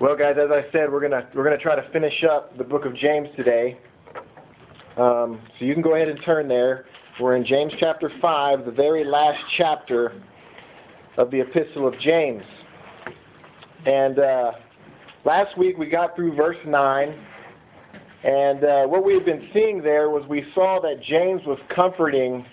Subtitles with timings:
[0.00, 2.86] Well, guys, as I said, we're gonna we're gonna try to finish up the book
[2.86, 3.78] of James today.
[4.96, 6.86] Um, so you can go ahead and turn there.
[7.20, 10.22] We're in James chapter five, the very last chapter
[11.18, 12.42] of the Epistle of James.
[13.84, 14.52] And uh,
[15.26, 17.14] last week we got through verse nine,
[18.24, 22.46] and uh, what we had been seeing there was we saw that James was comforting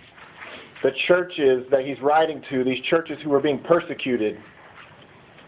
[0.83, 4.37] the churches that he's writing to, these churches who were being persecuted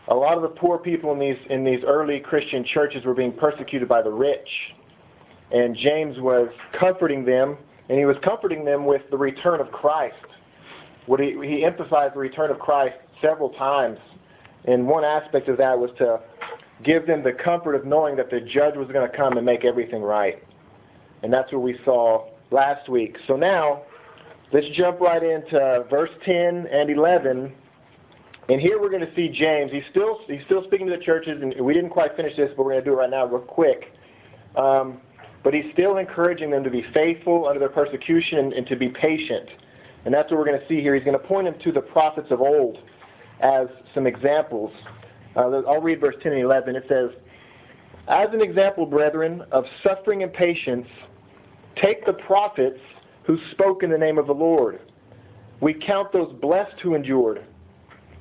[0.09, 3.31] a lot of the poor people in these in these early Christian churches were being
[3.31, 4.49] persecuted by the rich.
[5.51, 6.49] And James was
[6.79, 7.57] comforting them,
[7.89, 10.15] and he was comforting them with the return of Christ.
[11.05, 13.97] What he, he emphasized the return of Christ several times.
[14.65, 16.19] And one aspect of that was to
[16.83, 19.65] give them the comfort of knowing that the judge was going to come and make
[19.65, 20.43] everything right.
[21.23, 23.17] And that's what we saw last week.
[23.27, 23.83] So now,
[24.53, 27.53] let's jump right into verse 10 and 11
[28.49, 29.71] and here we're going to see James.
[29.71, 32.65] He's still he's still speaking to the churches, and we didn't quite finish this, but
[32.65, 33.93] we're going to do it right now, real quick.
[34.55, 35.01] Um,
[35.43, 39.49] but he's still encouraging them to be faithful under their persecution and to be patient.
[40.05, 40.95] And that's what we're going to see here.
[40.95, 42.79] He's going to point them to the prophets of old
[43.41, 44.71] as some examples.
[45.35, 46.75] Uh, I'll read verse 10 and 11.
[46.75, 47.11] It says,
[48.07, 50.87] As an example, brethren, of suffering and patience,
[51.81, 52.79] take the prophets
[53.23, 54.81] who spoke in the name of the Lord.
[55.61, 57.45] We count those blessed who endured.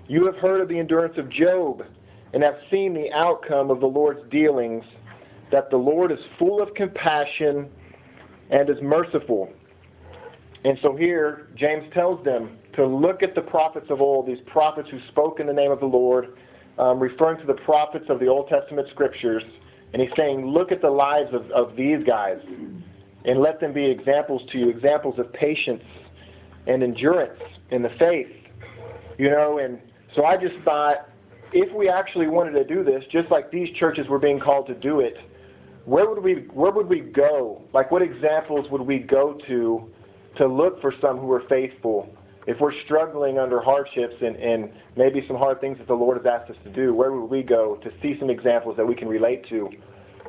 [0.09, 1.84] You have heard of the endurance of Job
[2.33, 4.84] and have seen the outcome of the Lord's dealings,
[5.53, 7.69] that the Lord is full of compassion
[8.50, 9.50] and is merciful.
[10.65, 14.89] And so here, James tells them to look at the prophets of old, these prophets
[14.91, 16.37] who spoke in the name of the Lord,
[16.78, 19.43] um, referring to the prophets of the Old Testament scriptures.
[19.93, 22.39] And he's saying, look at the lives of, of these guys
[23.25, 25.83] and let them be examples to you, examples of patience
[26.67, 28.28] and endurance in the faith.
[29.19, 29.81] You know, and
[30.14, 31.09] so I just thought,
[31.53, 34.75] if we actually wanted to do this, just like these churches were being called to
[34.75, 35.17] do it,
[35.84, 37.62] where would we where would we go?
[37.73, 39.91] Like what examples would we go to
[40.37, 42.15] to look for some who are faithful?
[42.47, 46.27] If we're struggling under hardships and, and maybe some hard things that the Lord has
[46.27, 49.06] asked us to do, where would we go to see some examples that we can
[49.09, 49.69] relate to?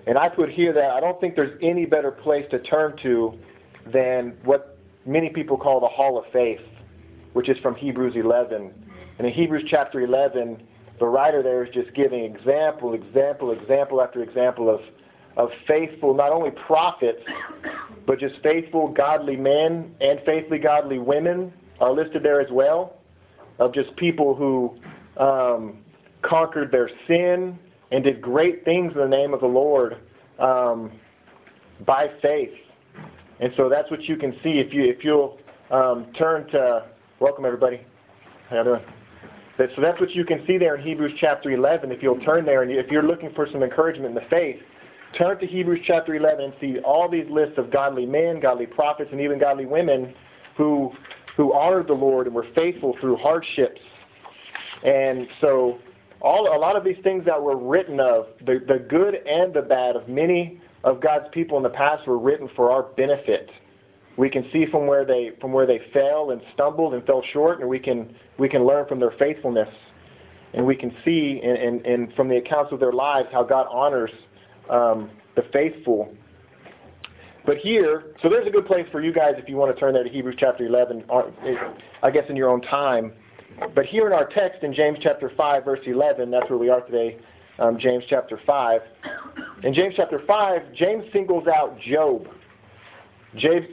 [0.06, 3.38] And I put here that I don't think there's any better place to turn to
[3.94, 6.62] than what many people call the Hall of Faith,
[7.34, 8.74] which is from Hebrews 11
[9.20, 10.64] and in Hebrews chapter 11,
[10.98, 14.80] the writer there is just giving example, example, example after example of,
[15.36, 17.22] of faithful, not only prophets,
[18.08, 22.96] but just faithful, godly men and faithfully godly women are listed there as well,
[23.60, 24.74] of just people who
[25.22, 25.80] um,
[26.22, 27.60] conquered their sin
[27.92, 29.98] and did great things in the name of the Lord
[30.40, 30.94] um,
[31.86, 32.54] by faith.
[33.42, 35.40] And so that's what you can see if you if you'll
[35.72, 36.86] um, turn to
[37.20, 37.82] welcome everybody.
[38.50, 38.82] How you doing?
[39.76, 41.92] So that's what you can see there in Hebrews chapter 11.
[41.92, 44.58] If you'll turn there, and if you're looking for some encouragement in the faith,
[45.18, 49.10] turn to Hebrews chapter 11 and see all these lists of godly men, godly prophets,
[49.12, 50.14] and even godly women
[50.56, 50.92] who
[51.36, 53.80] who honored the Lord and were faithful through hardships.
[54.84, 55.80] And so,
[56.22, 59.62] all a lot of these things that were written of the the good and the
[59.62, 63.50] bad of many of God's people in the past were written for our benefit
[64.20, 67.62] we can see from where they from where they fell and stumbled and fell short,
[67.62, 69.70] and we can we can learn from their faithfulness,
[70.54, 73.66] and we can see and and, and from the accounts of their lives how God
[73.72, 74.12] honors
[74.70, 76.14] um, the faithful.
[77.46, 79.94] But here, so there's a good place for you guys if you want to turn
[79.94, 81.22] there to Hebrews chapter 11, uh,
[82.04, 83.14] I guess in your own time.
[83.74, 86.82] But here in our text in James chapter 5, verse 11, that's where we are
[86.82, 87.18] today,
[87.58, 88.82] um, James chapter 5.
[89.64, 92.28] In James chapter 5, James singles out Job
[93.36, 93.68] James,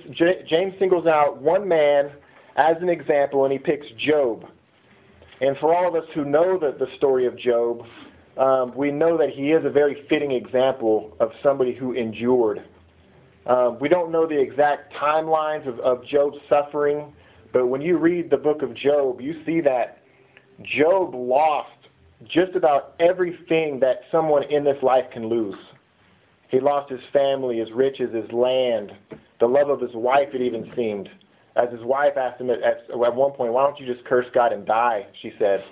[0.46, 2.10] James singles out one man
[2.56, 4.46] as an example, and he picks Job.
[5.40, 7.86] And for all of us who know the, the story of Job,
[8.36, 12.64] um, we know that he is a very fitting example of somebody who endured.
[13.46, 17.12] Um, we don't know the exact timelines of, of Job's suffering,
[17.52, 20.02] but when you read the book of Job, you see that
[20.62, 21.70] Job lost
[22.24, 25.58] just about everything that someone in this life can lose.
[26.48, 28.92] He lost his family, his riches, his land,
[29.40, 31.08] the love of his wife, it even seemed.
[31.56, 34.26] As his wife asked him at, at, at one point, why don't you just curse
[34.34, 35.64] God and die, she said.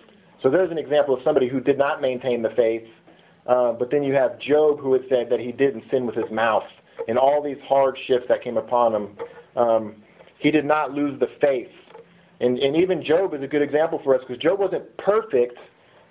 [0.43, 2.85] So there's an example of somebody who did not maintain the faith.
[3.47, 6.31] Uh, but then you have Job who had said that he didn't sin with his
[6.31, 6.65] mouth.
[7.09, 9.17] And all these hardships that came upon him,
[9.57, 9.97] um,
[10.39, 11.69] he did not lose the faith.
[12.41, 15.59] And, and even Job is a good example for us because Job wasn't perfect,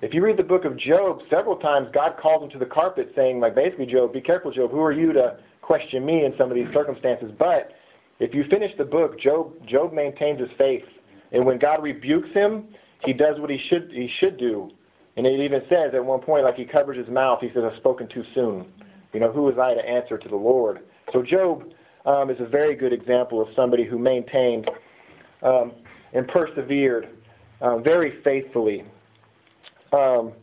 [0.01, 3.13] if you read the book of Job, several times God calls him to the carpet
[3.15, 6.51] saying, like basically, Job, be careful, Job, who are you to question me in some
[6.51, 7.31] of these circumstances?
[7.39, 7.71] But
[8.19, 10.85] if you finish the book, Job Job maintains his faith.
[11.31, 12.67] And when God rebukes him,
[13.03, 14.71] he does what he should he should do.
[15.17, 17.77] And it even says at one point, like he covers his mouth, he says, I've
[17.77, 18.65] spoken too soon.
[19.13, 20.81] You know, who was I to answer to the Lord?
[21.11, 21.71] So Job
[22.05, 24.69] um, is a very good example of somebody who maintained
[25.43, 25.73] um,
[26.13, 27.09] and persevered
[27.61, 28.83] um, very faithfully.
[29.91, 30.33] Um,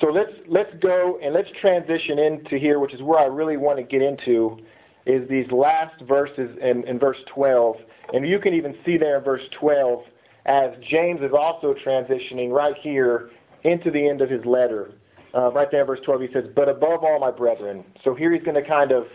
[0.00, 3.78] so let's let's go and let's transition into here, which is where I really want
[3.78, 4.58] to get into,
[5.06, 7.76] is these last verses in, in verse 12.
[8.12, 10.04] And you can even see there in verse 12
[10.46, 13.30] as James is also transitioning right here
[13.62, 14.92] into the end of his letter.
[15.34, 17.84] Uh, right there in verse 12, he says, But above all, my brethren.
[18.04, 19.06] So here he's going to kind of,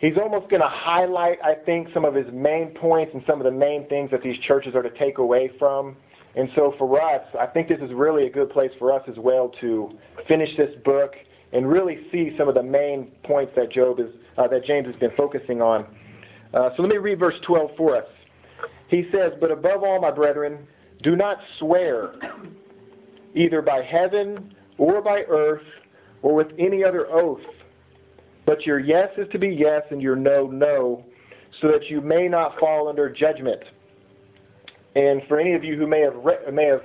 [0.00, 3.44] he's almost going to highlight, I think, some of his main points and some of
[3.44, 5.96] the main things that these churches are to take away from.
[6.36, 9.16] And so for us, I think this is really a good place for us as
[9.18, 9.96] well to
[10.26, 11.14] finish this book
[11.52, 14.96] and really see some of the main points that Job is, uh, that James has
[14.96, 15.86] been focusing on.
[16.52, 18.06] Uh, so let me read verse 12 for us.
[18.88, 20.66] He says, But above all, my brethren,
[21.02, 22.14] do not swear
[23.34, 25.66] either by heaven or by earth
[26.22, 27.42] or with any other oath.
[28.46, 31.04] But your yes is to be yes and your no, no,
[31.60, 33.62] so that you may not fall under judgment.
[34.94, 36.14] And for any of you who may have
[36.52, 36.82] may have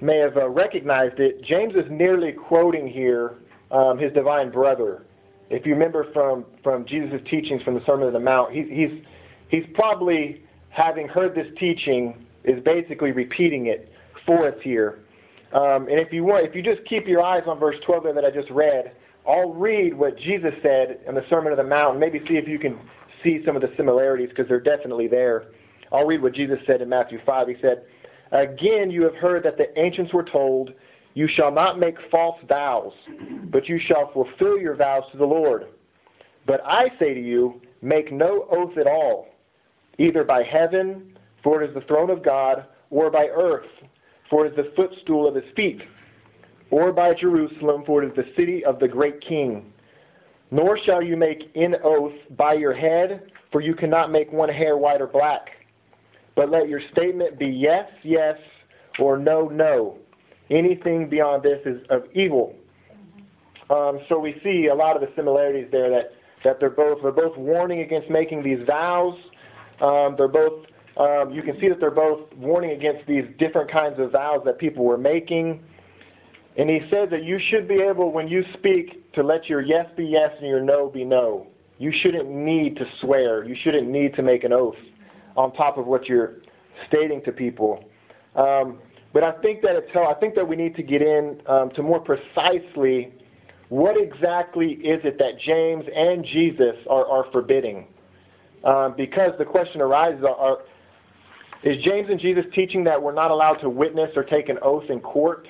[0.00, 3.34] may have uh, recognized it, James is nearly quoting here
[3.70, 5.02] um, his divine brother.
[5.50, 9.02] If you remember from from Jesus' teachings from the Sermon on the Mount, he, he's
[9.48, 13.92] he's probably having heard this teaching is basically repeating it
[14.24, 15.00] for us here.
[15.52, 18.12] Um, and if you want, if you just keep your eyes on verse 12 there
[18.14, 18.92] that I just read,
[19.28, 22.48] I'll read what Jesus said in the Sermon on the Mount, and maybe see if
[22.48, 22.78] you can
[23.22, 25.46] see some of the similarities because they're definitely there.
[25.92, 27.48] I'll read what Jesus said in Matthew 5.
[27.48, 27.82] He said,
[28.32, 30.72] Again, you have heard that the ancients were told,
[31.14, 32.92] You shall not make false vows,
[33.50, 35.66] but you shall fulfill your vows to the Lord.
[36.46, 39.28] But I say to you, make no oath at all,
[39.98, 43.66] either by heaven, for it is the throne of God, or by earth,
[44.28, 45.82] for it is the footstool of his feet,
[46.70, 49.72] or by Jerusalem, for it is the city of the great king.
[50.52, 54.76] Nor shall you make in oath by your head, for you cannot make one hair
[54.76, 55.50] white or black.
[56.34, 58.38] But let your statement be yes, yes,
[58.98, 59.98] or no, no.
[60.50, 62.54] Anything beyond this is of evil.
[63.68, 66.12] Um, so we see a lot of the similarities there that,
[66.42, 69.16] that they're both they're both warning against making these vows.
[69.80, 70.66] Um, they're both
[70.96, 74.58] um, you can see that they're both warning against these different kinds of vows that
[74.58, 75.62] people were making.
[76.56, 79.86] And he says that you should be able, when you speak, to let your yes
[79.96, 81.46] be yes and your no be no.
[81.78, 83.44] You shouldn't need to swear.
[83.44, 84.76] You shouldn't need to make an oath
[85.36, 86.36] on top of what you're
[86.88, 87.84] stating to people.
[88.36, 88.78] Um,
[89.12, 91.82] but I think that it's I think that we need to get in um, to
[91.82, 93.12] more precisely
[93.68, 97.86] what exactly is it that James and Jesus are, are forbidding.
[98.64, 100.58] Um, because the question arises, are, are,
[101.62, 104.90] is James and Jesus teaching that we're not allowed to witness or take an oath
[104.90, 105.46] in court?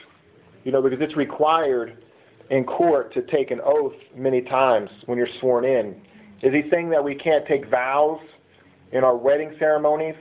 [0.64, 2.02] You know, because it's required
[2.50, 6.00] in court to take an oath many times when you're sworn in.
[6.42, 8.20] Is he saying that we can't take vows
[8.92, 10.16] in our wedding ceremonies?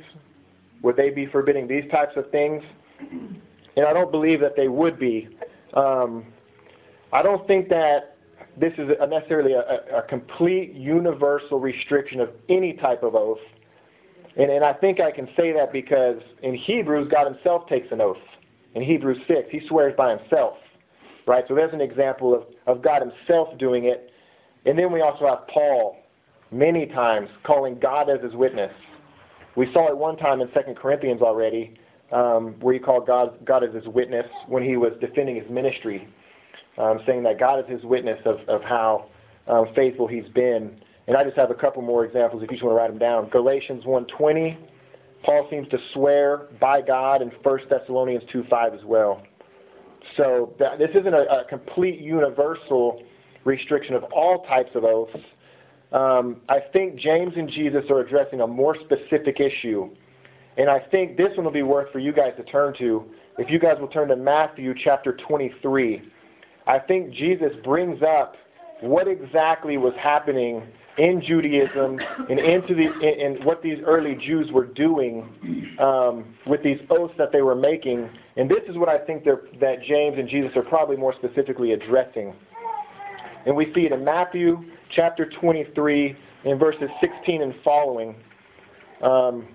[0.82, 2.64] Would they be forbidding these types of things?
[3.76, 5.30] And I don't believe that they would be.
[5.74, 6.26] Um,
[7.12, 8.18] I don't think that
[8.58, 9.62] this is a necessarily a,
[9.96, 13.40] a, complete universal restriction of any type of oath.
[14.36, 18.02] And, and I think I can say that because in Hebrews, God himself takes an
[18.02, 18.18] oath.
[18.76, 20.58] In Hebrews 6, he swears by himself.
[21.26, 21.46] Right?
[21.48, 24.12] So there's an example of, of God himself doing it.
[24.66, 25.98] And then we also have Paul
[26.52, 28.72] many times calling God as his witness.
[29.56, 31.74] We saw it one time in 2 Corinthians already,
[32.12, 36.08] um, where he called God, God as his witness when he was defending his ministry,
[36.78, 39.08] um, saying that God is his witness of, of how
[39.48, 40.80] um, faithful he's been.
[41.08, 43.00] And I just have a couple more examples if you just want to write them
[43.00, 43.30] down.
[43.30, 44.58] Galatians 1.20,
[45.24, 49.24] Paul seems to swear by God in 1 Thessalonians 2.5 as well.
[50.18, 53.04] So that, this isn't a, a complete universal
[53.44, 55.18] restriction of all types of oaths,
[55.92, 59.90] um, I think James and Jesus are addressing a more specific issue.
[60.58, 63.06] And I think this one will be worth for you guys to turn to.
[63.38, 66.02] If you guys will turn to Matthew chapter 23,
[66.68, 68.36] I think Jesus brings up
[68.82, 70.62] what exactly was happening
[70.98, 76.80] in Judaism and into the in what these early Jews were doing um, with these
[76.90, 78.10] oaths that they were making.
[78.36, 82.36] And this is what I think that James and Jesus are probably more specifically addressing.
[83.46, 86.16] And we see it in Matthew chapter 23
[86.46, 88.16] in verses 16 and following.
[89.02, 89.48] Um,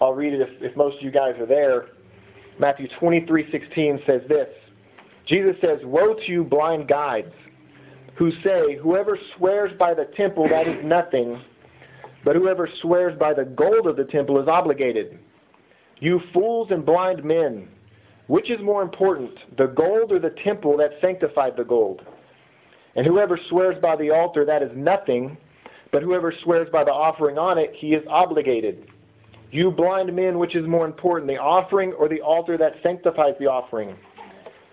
[0.00, 1.86] I'll read it if, if most of you guys are there.
[2.58, 4.48] Matthew 23:16 says this.
[5.26, 7.32] Jesus says, "Woe to you blind guides,
[8.18, 11.40] who say, whoever swears by the temple that is nothing,
[12.24, 15.18] but whoever swears by the gold of the temple is obligated.
[16.00, 17.68] You fools and blind men,
[18.26, 22.02] Which is more important, the gold or the temple that sanctified the gold?
[22.96, 25.36] And whoever swears by the altar, that is nothing,
[25.92, 28.90] but whoever swears by the offering on it, he is obligated.
[29.50, 33.46] You blind men, which is more important, the offering or the altar that sanctifies the
[33.46, 33.96] offering?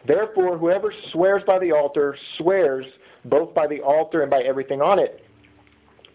[0.06, 2.86] Therefore, whoever swears by the altar swears
[3.24, 5.26] both by the altar and by everything on it.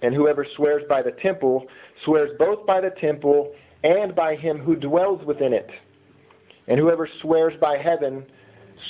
[0.02, 1.66] And whoever swears by the temple
[2.04, 3.52] swears both by the temple
[3.82, 5.70] and by him who dwells within it.
[6.68, 8.24] And whoever swears by heaven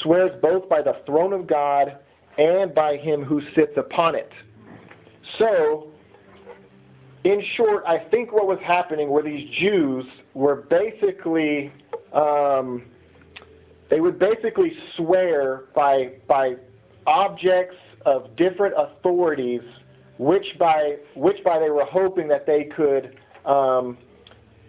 [0.02, 1.98] swears both by the throne of God
[2.40, 4.32] and by him who sits upon it.
[5.38, 5.90] So,
[7.24, 11.70] in short, I think what was happening were these Jews were basically,
[12.14, 12.86] um,
[13.90, 16.56] they would basically swear by, by
[17.06, 19.60] objects of different authorities,
[20.18, 23.98] which by, which by they were hoping that they could um,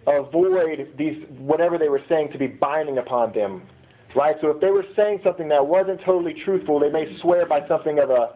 [0.06, 3.62] avoid these whatever they were saying to be binding upon them.
[4.14, 4.36] Right?
[4.40, 7.98] So if they were saying something that wasn't totally truthful, they may swear by something
[7.98, 8.34] of a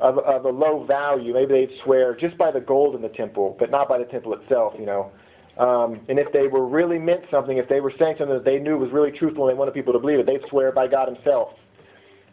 [0.00, 1.32] of, of a low value.
[1.32, 4.34] Maybe they'd swear just by the gold in the temple, but not by the temple
[4.34, 5.12] itself, you know.
[5.58, 8.58] Um, and if they were really meant something, if they were saying something that they
[8.58, 11.08] knew was really truthful and they wanted people to believe it, they'd swear by God
[11.08, 11.50] himself.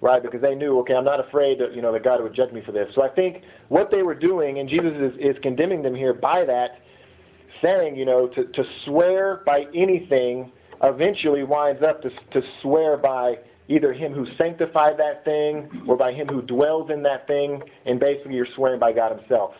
[0.02, 0.24] Right?
[0.24, 2.62] Because they knew, okay, I'm not afraid that, you know, that God would judge me
[2.66, 2.88] for this.
[2.96, 6.46] So I think what they were doing, and Jesus is, is condemning them here by
[6.46, 6.80] that,
[7.62, 10.54] saying, you know, to, to swear by anything
[10.84, 16.12] eventually winds up to, to swear by either him who sanctified that thing or by
[16.12, 19.54] him who dwells in that thing, and basically you're swearing by God himself.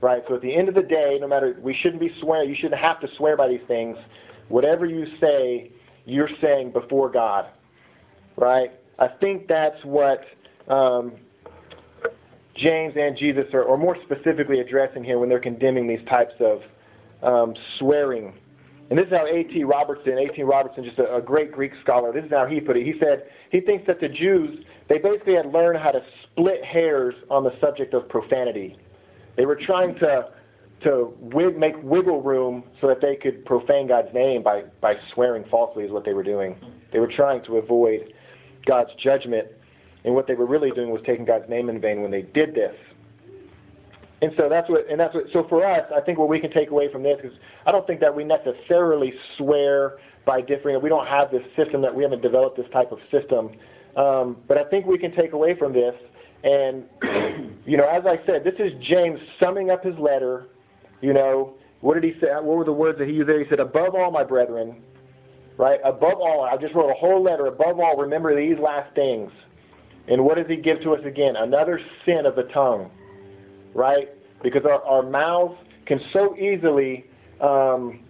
[0.00, 0.22] Right?
[0.28, 2.80] So at the end of the day, no matter, we shouldn't be swearing, you shouldn't
[2.80, 3.96] have to swear by these things.
[4.48, 5.72] Whatever you say,
[6.04, 7.46] you're saying before God.
[8.36, 8.70] Right?
[8.98, 10.24] I think that's what
[10.68, 11.14] um,
[12.54, 16.62] James and Jesus are, or more specifically addressing here when they're condemning these types of
[17.22, 18.34] um, swearing.
[18.88, 19.64] And this is how A.T.
[19.64, 20.42] Robertson, A.T.
[20.42, 22.86] Robertson, just a, a great Greek scholar, this is how he put it.
[22.86, 27.14] He said he thinks that the Jews, they basically had learned how to split hairs
[27.30, 28.78] on the subject of profanity.
[29.36, 30.30] They were trying to
[30.82, 35.44] to wig, make wiggle room so that they could profane God's name by, by swearing
[35.50, 36.54] falsely is what they were doing.
[36.92, 38.12] They were trying to avoid
[38.66, 39.48] God's judgment,
[40.04, 42.54] and what they were really doing was taking God's name in vain when they did
[42.54, 42.74] this.
[44.22, 45.24] And so that's what, and that's what.
[45.32, 47.32] So for us, I think what we can take away from this is,
[47.66, 50.80] I don't think that we necessarily swear by differing.
[50.82, 53.50] We don't have this system that we haven't developed this type of system.
[53.96, 55.94] Um, but I think we can take away from this,
[56.44, 56.84] and
[57.66, 60.48] you know, as I said, this is James summing up his letter.
[61.02, 62.28] You know, what did he say?
[62.32, 63.42] What were the words that he used there?
[63.42, 64.82] He said, "Above all, my brethren,
[65.58, 65.78] right?
[65.84, 67.46] Above all, I just wrote a whole letter.
[67.46, 69.30] Above all, remember these last things."
[70.08, 71.34] And what does he give to us again?
[71.36, 72.90] Another sin of the tongue
[73.76, 74.08] right?
[74.42, 75.56] Because our, our mouths
[75.86, 77.04] can so easily
[77.40, 78.00] um,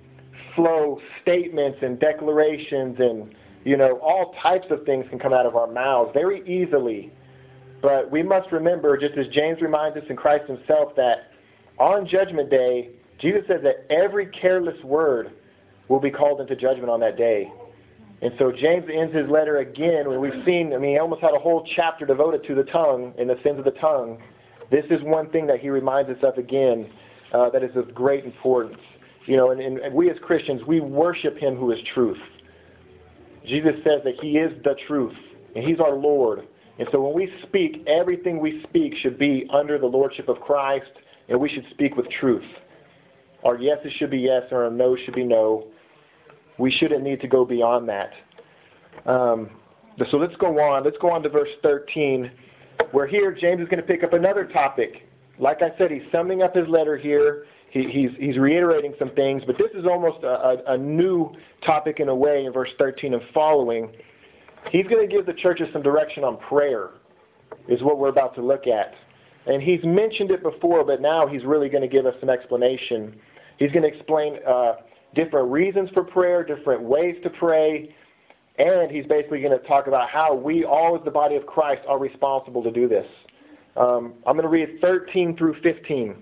[0.54, 5.56] flow statements and declarations and you know all types of things can come out of
[5.56, 7.12] our mouths very easily.
[7.82, 11.30] But we must remember, just as James reminds us in Christ Himself, that
[11.78, 15.32] on Judgment Day, Jesus says that every careless word
[15.88, 17.52] will be called into judgment on that day.
[18.22, 21.34] And so James ends his letter again when we've seen, I mean, he almost had
[21.34, 24.22] a whole chapter devoted to the tongue and the sins of the tongue.
[24.70, 26.90] This is one thing that he reminds us of again
[27.32, 28.80] uh, that is of great importance.
[29.26, 32.18] You know, and, and we as Christians, we worship him who is truth.
[33.44, 35.16] Jesus says that he is the truth,
[35.54, 36.46] and he's our Lord.
[36.78, 40.90] And so when we speak, everything we speak should be under the lordship of Christ,
[41.28, 42.44] and we should speak with truth.
[43.44, 45.68] Our yeses should be yes, and our no should be no.
[46.58, 48.12] We shouldn't need to go beyond that.
[49.06, 49.50] Um,
[50.10, 50.84] so let's go on.
[50.84, 52.30] Let's go on to verse 13
[52.96, 55.06] where here James is going to pick up another topic.
[55.38, 57.44] Like I said, he's summing up his letter here.
[57.68, 61.30] He, he's, he's reiterating some things, but this is almost a, a, a new
[61.62, 63.92] topic in a way in verse 13 and following.
[64.70, 66.92] He's going to give the churches some direction on prayer,
[67.68, 68.94] is what we're about to look at.
[69.46, 73.20] And he's mentioned it before, but now he's really going to give us some explanation.
[73.58, 74.76] He's going to explain uh,
[75.14, 77.94] different reasons for prayer, different ways to pray,
[78.58, 81.82] and he's basically going to talk about how we, all as the body of Christ,
[81.88, 83.06] are responsible to do this.
[83.76, 86.16] Um, I'm going to read 13 through 15.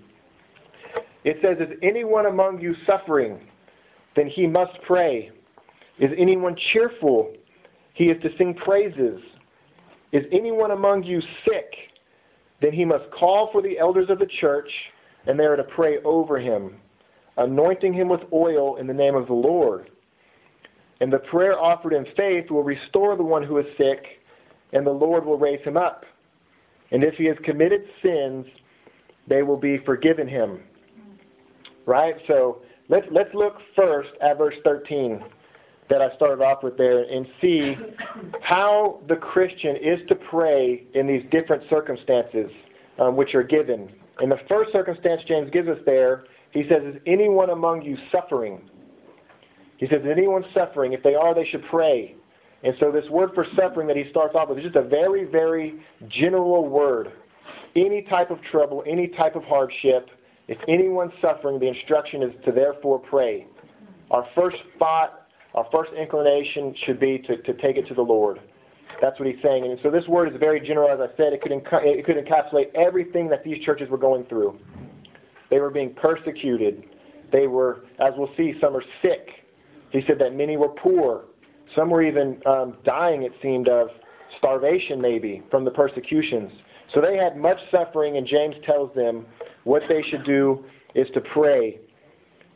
[1.25, 3.41] It says, Is anyone among you suffering?
[4.17, 5.31] Then he must pray.
[5.99, 7.33] Is anyone cheerful?
[7.95, 9.21] He is to sing praises.
[10.13, 11.73] Is anyone among you sick?
[12.61, 14.71] Then he must call for the elders of the church,
[15.27, 16.77] and they are to pray over him,
[17.37, 19.91] anointing him with oil in the name of the Lord.
[21.05, 24.23] And the prayer offered in faith will restore the one who is sick,
[24.73, 26.07] and the Lord will raise him up.
[26.93, 28.47] And if he has committed sins,
[29.29, 30.61] they will be forgiven him.
[31.85, 32.15] Right?
[32.27, 35.23] So let's let's look first at verse 13.
[35.91, 37.77] that I started off with there and see
[38.41, 42.51] how the Christian is to pray in these different circumstances
[42.99, 43.93] um, which are given.
[44.23, 48.71] In the first circumstance James gives us there, he says, Is anyone among you suffering?
[49.85, 50.95] He says, Is anyone suffering?
[50.95, 52.17] If they are, they should pray.
[52.63, 55.25] And so this word for suffering that he starts off with is just a very,
[55.25, 55.75] very
[56.09, 57.13] general word.
[57.77, 60.09] Any type of trouble, any type of hardship,
[60.49, 63.47] if anyone's suffering, the instruction is to therefore pray.
[64.11, 68.41] Our first thought, our first inclination should be to, to take it to the Lord.
[69.03, 69.67] That's what he's saying.
[69.67, 70.89] And so this word is very general.
[70.89, 74.59] As I said, it could, it could encapsulate everything that these churches were going through.
[75.51, 76.85] They were being persecuted.
[77.31, 79.44] They were, as we'll see, some are sick.
[79.95, 81.27] He said that many were poor.
[81.77, 83.89] Some were even um, dying, it seemed, of
[84.39, 86.51] starvation maybe from the persecutions.
[86.93, 89.25] So they had much suffering, and James tells them
[89.63, 90.65] what they should do
[90.97, 91.79] is to pray.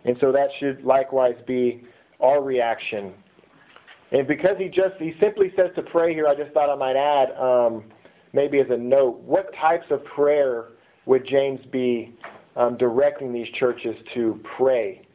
[0.05, 1.85] And so that should likewise be
[2.21, 3.15] our reaction.
[4.11, 6.97] And because he just he simply says to pray here, I just thought I might
[6.97, 7.85] add, um,
[8.33, 10.71] maybe as a note, what types of prayer
[11.07, 12.17] would James be
[12.57, 15.08] um, directing these churches to pray?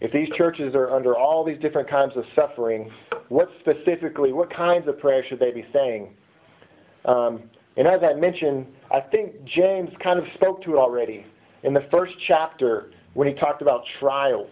[0.00, 2.90] If these churches are under all these different kinds of suffering,
[3.28, 6.14] what specifically, what kinds of prayer should they be saying?
[7.04, 7.42] Um,
[7.76, 11.26] and as I mentioned, I think James kind of spoke to it already
[11.62, 14.50] in the first chapter when he talked about trials.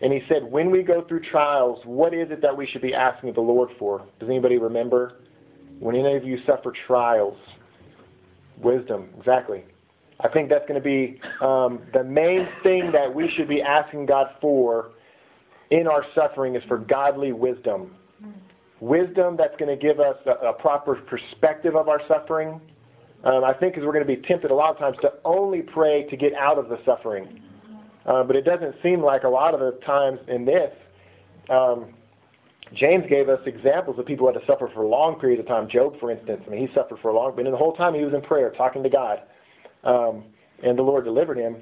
[0.00, 2.92] And he said, when we go through trials, what is it that we should be
[2.92, 4.04] asking the Lord for?
[4.18, 5.14] Does anybody remember?
[5.78, 7.36] When any of you suffer trials,
[8.58, 9.64] wisdom, exactly.
[10.20, 14.06] I think that's going to be um, the main thing that we should be asking
[14.06, 14.92] God for
[15.70, 17.96] in our suffering is for godly wisdom
[18.80, 22.60] wisdom that's going to give us a, a proper perspective of our suffering.
[23.24, 25.62] Um, I think because we're going to be tempted a lot of times to only
[25.62, 27.40] pray to get out of the suffering.
[28.04, 30.70] Uh, but it doesn't seem like a lot of the times in this,
[31.48, 31.94] um,
[32.74, 35.68] James gave us examples of people who had to suffer for long periods of time.
[35.68, 38.04] Job, for instance, I mean, he suffered for a long, but the whole time he
[38.04, 39.22] was in prayer, talking to God,
[39.84, 40.24] um,
[40.62, 41.56] and the Lord delivered him.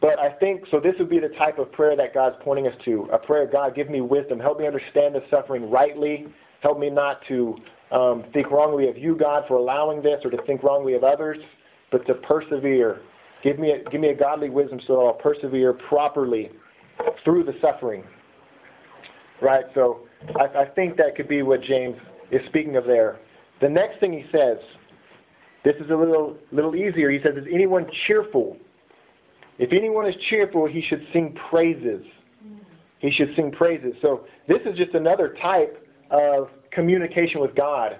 [0.00, 2.74] But I think, so this would be the type of prayer that God's pointing us
[2.86, 3.08] to.
[3.12, 4.38] A prayer, God, give me wisdom.
[4.40, 6.26] Help me understand the suffering rightly.
[6.60, 7.56] Help me not to
[7.90, 11.38] um, think wrongly of you, God, for allowing this or to think wrongly of others,
[11.92, 13.02] but to persevere.
[13.42, 16.50] Give me a, give me a godly wisdom so that I'll persevere properly
[17.24, 18.04] through the suffering.
[19.42, 19.64] Right?
[19.74, 20.00] So
[20.38, 21.96] I, I think that could be what James
[22.30, 23.18] is speaking of there.
[23.60, 24.58] The next thing he says,
[25.64, 27.10] this is a little, little easier.
[27.10, 28.56] He says, Is anyone cheerful?
[29.58, 32.04] If anyone is cheerful, he should sing praises.
[32.98, 33.94] He should sing praises.
[34.00, 37.98] So this is just another type of communication with God.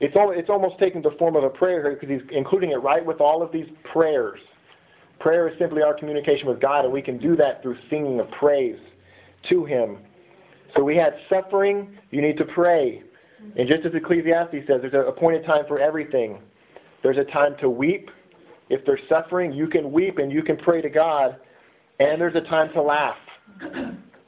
[0.00, 3.04] It's, it's almost taking the form of a prayer here because he's including it right
[3.04, 4.40] with all of these prayers.
[5.20, 8.28] Prayer is simply our communication with God, and we can do that through singing of
[8.32, 8.78] praise
[9.48, 9.98] to Him.
[10.74, 13.02] So we had suffering, you need to pray.
[13.56, 16.38] And just as Ecclesiastes says, there's an appointed time for everything.
[17.02, 18.10] There's a time to weep,
[18.68, 21.36] if there's suffering, you can weep and you can pray to God,
[22.00, 23.16] and there's a time to laugh.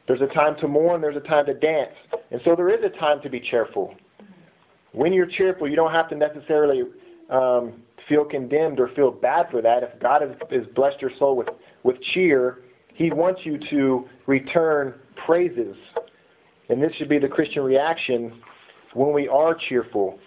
[0.07, 1.95] There's a time to mourn, there's a time to dance.
[2.31, 3.95] And so there is a time to be cheerful.
[4.93, 6.83] When you're cheerful, you don't have to necessarily
[7.31, 9.83] um, feel condemned or feel bad for that.
[9.83, 11.49] If God has, has blessed your soul with,
[11.83, 12.61] with cheer,
[12.93, 15.77] He wants you to return praises.
[16.69, 18.43] And this should be the Christian reaction
[18.93, 20.19] when we are cheerful.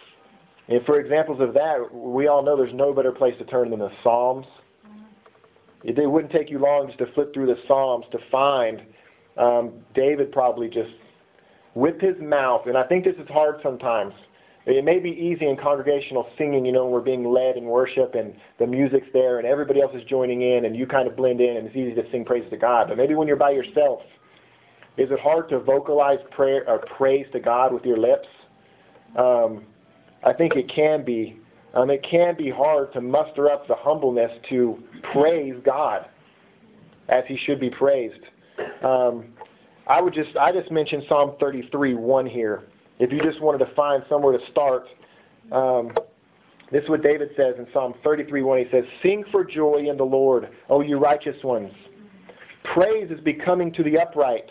[0.70, 3.80] And for examples of that, we all know there's no better place to turn than
[3.80, 4.46] the Psalms.
[5.84, 8.82] It, it wouldn't take you long just to flip through the Psalms to find
[9.38, 10.92] um, David probably just
[11.76, 14.14] with his mouth, and I think this is hard sometimes.
[14.66, 18.16] It may be easy in congregational singing, you know, when we're being led in worship
[18.16, 21.40] and the music's there and everybody else is joining in and you kind of blend
[21.40, 22.90] in and it's easy to sing praise to God.
[22.90, 24.02] But maybe when you're by yourself,
[24.98, 28.28] is it hard to vocalize prayer or praise to God with your lips?
[29.16, 29.64] Um,
[30.24, 31.40] I think it can be.
[31.74, 34.82] Um, it can be hard to muster up the humbleness to
[35.14, 36.08] praise God
[37.10, 38.24] as He should be praised.
[38.84, 39.26] Um,
[39.88, 42.64] I would just I just mentioned Psalm 33 1 here.
[43.00, 44.88] If you just wanted to find somewhere to start,
[45.52, 45.92] um,
[46.72, 48.58] this is what David says in Psalm 33 1.
[48.58, 51.72] He says, "Sing for joy in the Lord, O you righteous ones.
[52.74, 54.50] Praise is becoming to the upright.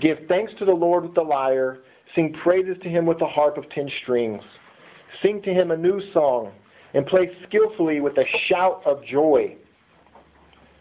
[0.00, 1.80] Give thanks to the Lord with the lyre.
[2.14, 4.42] Sing praises to Him with the harp of ten strings."
[5.22, 6.52] Sing to him a new song
[6.94, 9.56] and play skillfully with a shout of joy.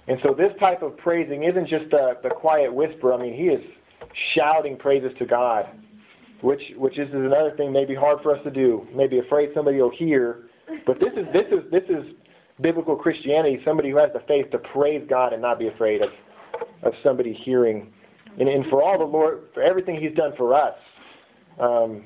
[0.07, 3.13] And so this type of praising isn't just the, the quiet whisper.
[3.13, 3.61] I mean, he is
[4.33, 5.67] shouting praises to God,
[6.41, 8.87] which which is another thing maybe hard for us to do.
[8.93, 10.49] Maybe afraid somebody will hear.
[10.85, 12.13] But this is this is this is
[12.61, 16.09] biblical Christianity, somebody who has the faith to praise God and not be afraid of,
[16.83, 17.91] of somebody hearing
[18.39, 20.75] and, and for all the Lord, for everything He's done for us.
[21.59, 22.05] Um,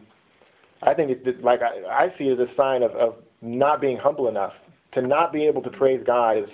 [0.82, 3.98] I think it's like I, I see it as a sign of, of not being
[3.98, 4.54] humble enough.
[4.94, 6.50] To not be able to praise God is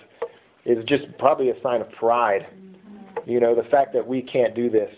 [0.66, 2.48] is just probably a sign of pride.
[3.26, 4.94] You know, the fact that we can't do this.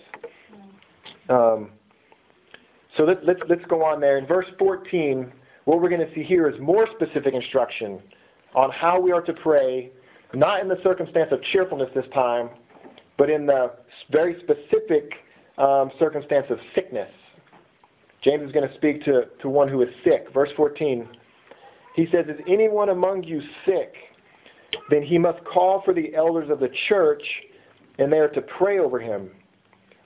[1.29, 1.69] Um,
[2.97, 4.17] so let's, let's, let's go on there.
[4.17, 5.31] In verse 14,
[5.65, 7.99] what we're going to see here is more specific instruction
[8.55, 9.91] on how we are to pray,
[10.33, 12.49] not in the circumstance of cheerfulness this time,
[13.17, 13.71] but in the
[14.11, 15.13] very specific
[15.59, 17.09] um, circumstance of sickness.
[18.21, 20.27] James is going to speak to, to one who is sick.
[20.33, 21.07] Verse 14,
[21.95, 23.93] he says, Is anyone among you sick?
[24.89, 27.23] Then he must call for the elders of the church,
[27.97, 29.31] and they are to pray over him,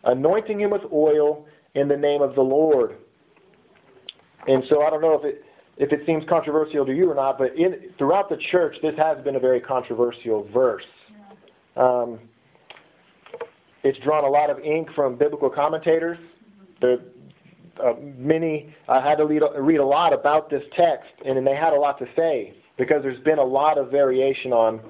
[0.03, 1.45] anointing him with oil
[1.75, 2.97] in the name of the Lord.
[4.47, 5.43] And so I don't know if it
[5.77, 9.17] if it seems controversial to you or not, but in, throughout the church, this has
[9.23, 10.83] been a very controversial verse.
[11.75, 12.19] Um,
[13.83, 16.19] it's drawn a lot of ink from biblical commentators.
[16.79, 17.01] The,
[18.17, 21.79] many I had to read, read a lot about this text, and they had a
[21.79, 24.81] lot to say because there's been a lot of variation on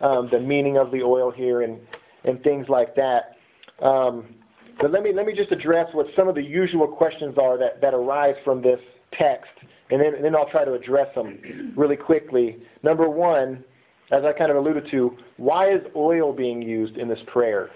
[0.00, 1.78] um, the meaning of the oil here and
[2.24, 3.36] and things like that.
[3.80, 4.34] Um,
[4.80, 7.80] but let me let me just address what some of the usual questions are that,
[7.80, 8.80] that arise from this
[9.12, 9.50] text,
[9.90, 12.58] and then and then I'll try to address them really quickly.
[12.82, 13.64] Number one,
[14.10, 17.70] as I kind of alluded to, why is oil being used in this prayer?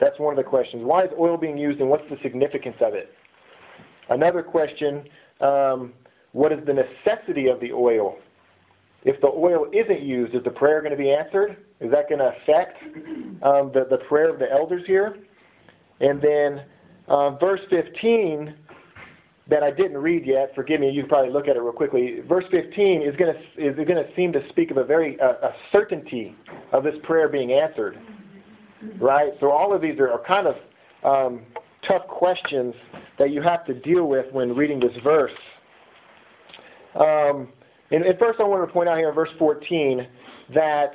[0.00, 0.84] That's one of the questions.
[0.84, 3.12] Why is oil being used, and what's the significance of it?
[4.10, 5.04] Another question:
[5.40, 5.92] um,
[6.32, 8.16] What is the necessity of the oil?
[9.04, 11.58] If the oil isn't used, is the prayer going to be answered?
[11.80, 12.82] Is that going to affect
[13.42, 15.18] um, the, the prayer of the elders here?
[16.00, 16.64] And then
[17.08, 18.54] uh, verse 15
[19.46, 22.20] that I didn't read yet, forgive me, you can probably look at it real quickly.
[22.26, 25.34] Verse 15 is going to is going to seem to speak of a very uh,
[25.42, 26.34] a certainty
[26.72, 27.98] of this prayer being answered,
[28.98, 29.32] right?
[29.40, 30.56] So all of these are, are kind of
[31.04, 31.42] um,
[31.86, 32.74] tough questions
[33.18, 35.32] that you have to deal with when reading this verse.
[36.94, 37.48] Um,
[37.90, 40.06] and, and first, I want to point out here in verse 14
[40.54, 40.92] that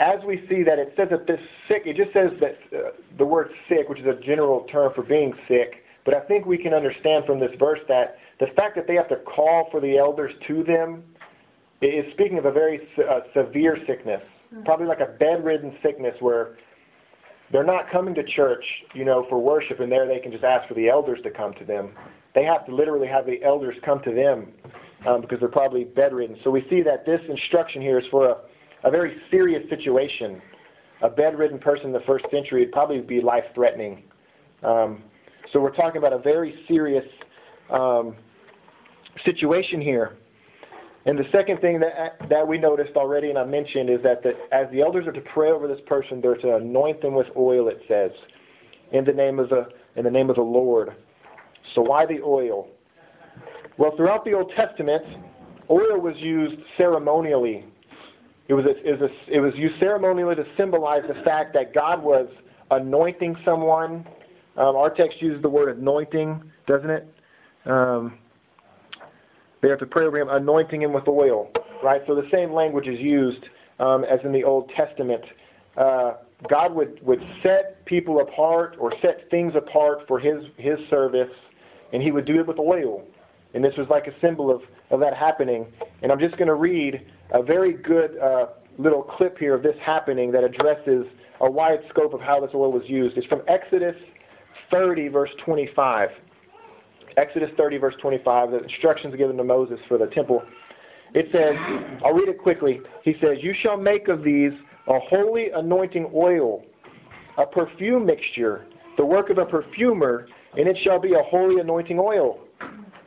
[0.00, 3.24] as we see that it says that this sick, it just says that uh, the
[3.24, 6.74] word sick, which is a general term for being sick, but I think we can
[6.74, 10.32] understand from this verse that the fact that they have to call for the elders
[10.46, 11.02] to them
[11.80, 14.22] is speaking of a very uh, severe sickness,
[14.64, 16.56] probably like a bedridden sickness where
[17.52, 20.66] they're not coming to church, you know, for worship, and there they can just ask
[20.68, 21.90] for the elders to come to them.
[22.34, 24.48] They have to literally have the elders come to them
[25.06, 26.36] um, because they're probably bedridden.
[26.44, 28.36] So we see that this instruction here is for a
[28.86, 30.40] a very serious situation.
[31.02, 34.04] A bedridden person in the first century would probably be life threatening.
[34.62, 35.02] Um,
[35.52, 37.04] so we're talking about a very serious
[37.70, 38.16] um,
[39.24, 40.16] situation here.
[41.06, 44.32] And the second thing that, that we noticed already and I mentioned is that the,
[44.52, 47.68] as the elders are to pray over this person, they're to anoint them with oil,
[47.68, 48.10] it says,
[48.92, 50.90] in the name of the, in the, name of the Lord.
[51.74, 52.68] So why the oil?
[53.78, 55.04] Well, throughout the Old Testament,
[55.70, 57.64] oil was used ceremonially
[58.48, 61.74] it was, a, it, was a, it was used ceremonially to symbolize the fact that
[61.74, 62.28] God was
[62.70, 64.06] anointing someone.
[64.56, 67.12] Um, our text uses the word anointing, doesn't it?
[67.64, 68.18] Um,
[69.66, 71.50] they have to pray over anointing him with oil,
[71.82, 72.00] right?
[72.06, 73.48] So the same language is used
[73.80, 75.24] um, as in the Old Testament.
[75.76, 76.12] Uh,
[76.48, 81.32] God would, would set people apart or set things apart for his, his service,
[81.92, 83.02] and he would do it with oil.
[83.54, 85.66] And this was like a symbol of, of that happening.
[86.00, 88.46] And I'm just going to read a very good uh,
[88.78, 91.06] little clip here of this happening that addresses
[91.40, 93.18] a wide scope of how this oil was used.
[93.18, 93.96] It's from Exodus
[94.70, 96.10] 30, verse 25.
[97.16, 100.42] Exodus 30, verse 25, the instructions given to Moses for the temple.
[101.14, 101.54] It says,
[102.04, 102.80] I'll read it quickly.
[103.02, 104.52] He says, You shall make of these
[104.86, 106.62] a holy anointing oil,
[107.38, 111.98] a perfume mixture, the work of a perfumer, and it shall be a holy anointing
[111.98, 112.40] oil.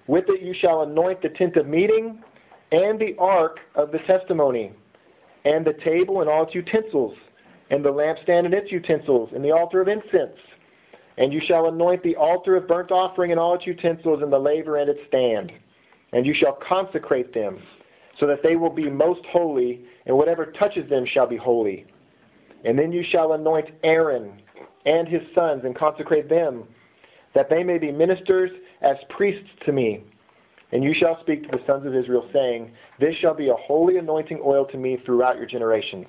[0.08, 2.24] With it you shall anoint the tent of meeting,
[2.72, 4.72] and the ark of the testimony,
[5.46, 7.16] and the table and all its utensils,
[7.70, 10.38] and the lampstand and its utensils, and the altar of incense.
[11.20, 14.40] And you shall anoint the altar of burnt offering and all its utensils, and the
[14.40, 15.52] laver and its stand.
[16.14, 17.62] And you shall consecrate them,
[18.20, 21.86] so that they will be most holy, and whatever touches them shall be holy.
[22.64, 24.42] And then you shall anoint Aaron
[24.86, 26.64] and his sons, and consecrate them,
[27.36, 28.50] that they may be ministers
[28.82, 30.04] as priests to me.
[30.72, 33.98] And you shall speak to the sons of Israel, saying, This shall be a holy
[33.98, 36.08] anointing oil to me throughout your generations.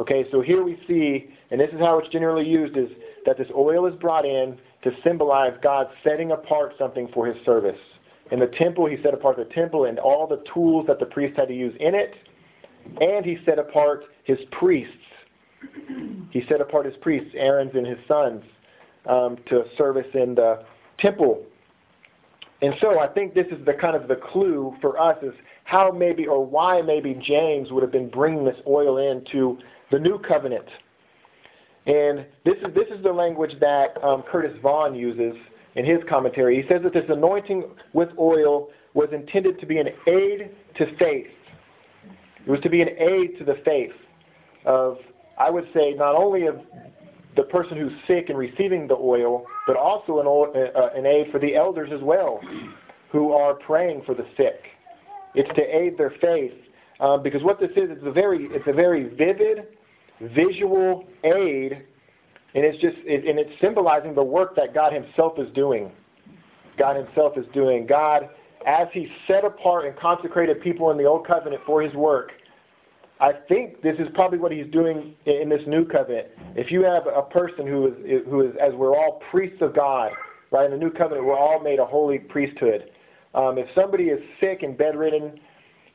[0.00, 2.88] Okay, so here we see, and this is how it's generally used, is
[3.28, 7.78] that this oil is brought in to symbolize God setting apart something for his service.
[8.32, 11.36] In the temple, he set apart the temple and all the tools that the priest
[11.36, 12.14] had to use in it,
[13.02, 14.94] and he set apart his priests.
[16.30, 18.42] He set apart his priests, Aaron's and his sons,
[19.04, 20.64] um, to service in the
[20.98, 21.44] temple.
[22.62, 25.90] And so I think this is the kind of the clue for us is how
[25.90, 29.58] maybe or why maybe James would have been bringing this oil into
[29.90, 30.68] the new covenant.
[31.88, 35.34] And this is this is the language that um, Curtis Vaughan uses
[35.74, 36.60] in his commentary.
[36.60, 41.28] He says that this anointing with oil was intended to be an aid to faith.
[42.46, 43.92] It was to be an aid to the faith
[44.66, 44.98] of,
[45.38, 46.60] I would say, not only of
[47.36, 50.26] the person who's sick and receiving the oil, but also an,
[50.74, 52.40] uh, an aid for the elders as well,
[53.10, 54.64] who are praying for the sick.
[55.34, 56.52] It's to aid their faith,
[57.00, 59.68] um, because what this is, it's a very, it's a very vivid,
[60.20, 61.72] visual aid,
[62.54, 65.90] and it's just, it, and it's symbolizing the work that God Himself is doing.
[66.78, 67.86] God Himself is doing.
[67.86, 68.28] God,
[68.66, 72.32] as He set apart and consecrated people in the Old Covenant for His work,
[73.20, 76.28] I think this is probably what he's doing in this new covenant.
[76.54, 80.12] If you have a person who is, who is, as we're all priests of God,
[80.52, 80.64] right?
[80.64, 82.90] In the new covenant, we're all made a holy priesthood.
[83.34, 85.40] Um, if somebody is sick and bedridden,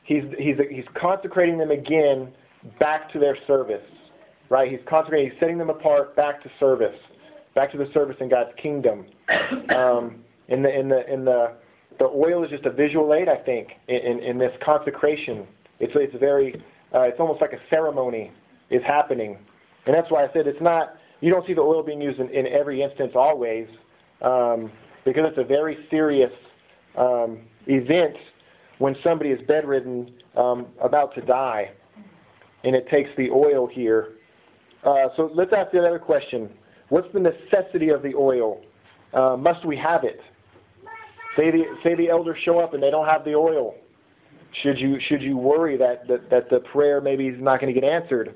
[0.02, 2.30] he's he's he's consecrating them again
[2.78, 3.82] back to their service,
[4.48, 4.70] right?
[4.70, 6.98] He's consecrating, he's setting them apart back to service,
[7.54, 9.06] back to the service in God's kingdom.
[9.74, 11.52] Um, in the in the in the
[11.98, 15.46] the oil is just a visual aid, I think, in, in, in this consecration.
[15.80, 16.62] It's it's very
[16.94, 18.30] uh, it's almost like a ceremony
[18.70, 19.38] is happening.
[19.86, 22.28] And that's why I said it's not, you don't see the oil being used in,
[22.30, 23.66] in every instance always,
[24.22, 24.70] um,
[25.04, 26.32] because it's a very serious
[26.96, 28.16] um, event
[28.78, 31.70] when somebody is bedridden, um, about to die,
[32.64, 34.12] and it takes the oil here.
[34.84, 36.50] Uh, so let's ask the other question.
[36.88, 38.60] What's the necessity of the oil?
[39.12, 40.20] Uh, must we have it?
[41.36, 43.74] Say the, say the elders show up and they don't have the oil.
[44.62, 47.80] Should you should you worry that that, that the prayer maybe is not going to
[47.80, 48.34] get answered?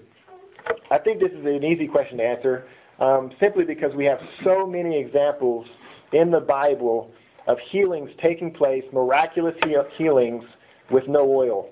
[0.90, 2.66] I think this is an easy question to answer,
[2.98, 5.66] um, simply because we have so many examples
[6.12, 7.12] in the Bible
[7.46, 9.54] of healings taking place, miraculous
[9.96, 10.44] healings
[10.90, 11.68] with no oil.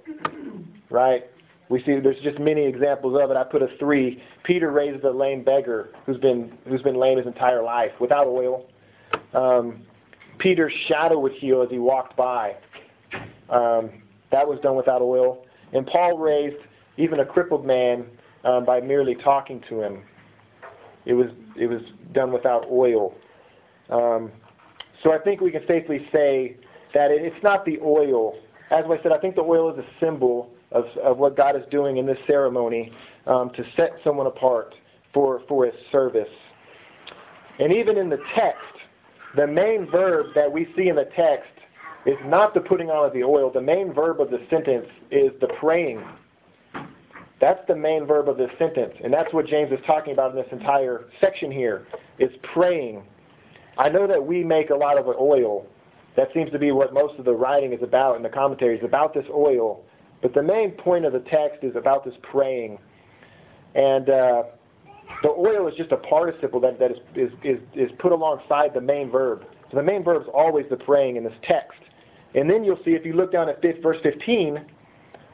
[0.90, 1.24] Right?
[1.68, 3.36] We see there's just many examples of it.
[3.36, 4.22] I put a three.
[4.44, 8.66] Peter raises a lame beggar who's been who's been lame his entire life without oil.
[9.34, 9.82] Um,
[10.38, 12.56] Peter's shadow would heal as he walked by.
[13.50, 15.44] Um, that was done without oil.
[15.72, 16.56] And Paul raised
[16.96, 18.06] even a crippled man
[18.44, 20.02] um, by merely talking to him.
[21.04, 21.26] It was
[21.58, 23.14] it was done without oil.
[23.90, 24.30] Um,
[25.02, 26.56] so I think we can safely say
[26.94, 28.38] that it, it's not the oil.
[28.70, 31.62] As I said, I think the oil is a symbol of, of what God is
[31.70, 32.92] doing in this ceremony
[33.26, 34.74] um, to set someone apart
[35.12, 36.28] for, for his service.
[37.58, 38.60] And even in the text,
[39.36, 41.50] the main verb that we see in the text
[42.04, 43.50] is not the putting on of the oil.
[43.50, 46.02] The main verb of the sentence is the praying.
[47.40, 48.94] That's the main verb of this sentence.
[49.02, 51.86] And that's what James is talking about in this entire section here,
[52.18, 53.02] is praying.
[53.76, 55.66] I know that we make a lot of oil.
[56.16, 59.12] That seems to be what most of the writing is about in the commentaries, about
[59.12, 59.82] this oil.
[60.22, 62.78] But the main point of the text is about this praying.
[63.74, 64.44] And uh,
[65.22, 68.80] the oil is just a participle that, that is, is, is, is put alongside the
[68.80, 69.44] main verb.
[69.70, 71.78] So the main verb is always the praying in this text.
[72.34, 74.64] And then you'll see if you look down at verse 15,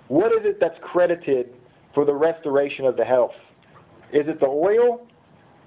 [0.08, 1.54] what is it that's credited
[1.94, 3.34] for the restoration of the health?
[4.12, 5.06] Is it the oil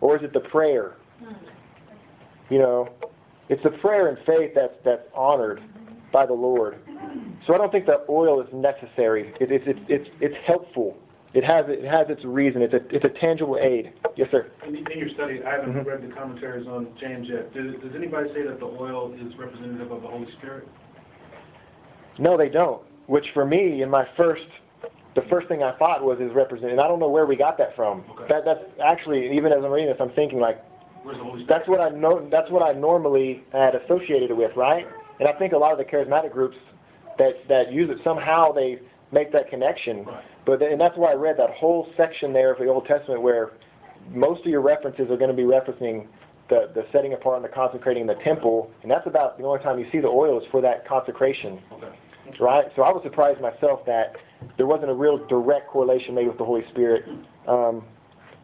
[0.01, 0.97] or is it the prayer?
[2.49, 2.89] You know,
[3.49, 5.62] it's the prayer and faith that's, that's honored
[6.12, 6.78] by the Lord.
[7.46, 9.34] So I don't think that oil is necessary.
[9.39, 10.98] It, it, it, it's, it's helpful.
[11.34, 12.62] It has, it has its reason.
[12.62, 13.91] It's a, it's a tangible aid.
[14.15, 14.50] Yes, sir.
[14.65, 15.88] In, in your study, I haven't mm-hmm.
[15.88, 17.54] read the commentaries on James yet.
[17.54, 20.68] Does, does anybody say that the oil is representative of the Holy Spirit?
[22.18, 22.82] No, they don't.
[23.08, 24.48] Which for me, in my first,
[25.15, 26.72] the first thing I thought was is represented.
[26.72, 28.06] And I don't know where we got that from.
[28.12, 28.26] Okay.
[28.30, 30.63] That that's actually even as I'm reading this, I'm thinking like,
[31.48, 32.28] that's what I know.
[32.32, 34.88] That's what I normally had associated it with, right?
[35.19, 36.58] And I think a lot of the charismatic groups
[37.17, 38.80] that that use it somehow they
[39.12, 40.04] make that connection.
[40.04, 40.23] Right.
[40.45, 43.51] But and that's why I read that whole section there of the Old Testament where
[44.12, 46.08] most of your references are going to be referencing
[46.49, 49.80] the, the setting apart and the consecrating the temple, and that's about the only time
[49.80, 51.60] you see the oil is for that consecration.
[51.73, 51.88] Okay.
[52.39, 52.65] Right?
[52.75, 54.15] So I was surprised myself that
[54.58, 57.06] there wasn't a real direct correlation made with the Holy Spirit.
[57.47, 57.84] Um,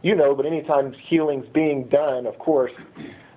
[0.03, 2.71] you know, but anytime healing's being done, of course,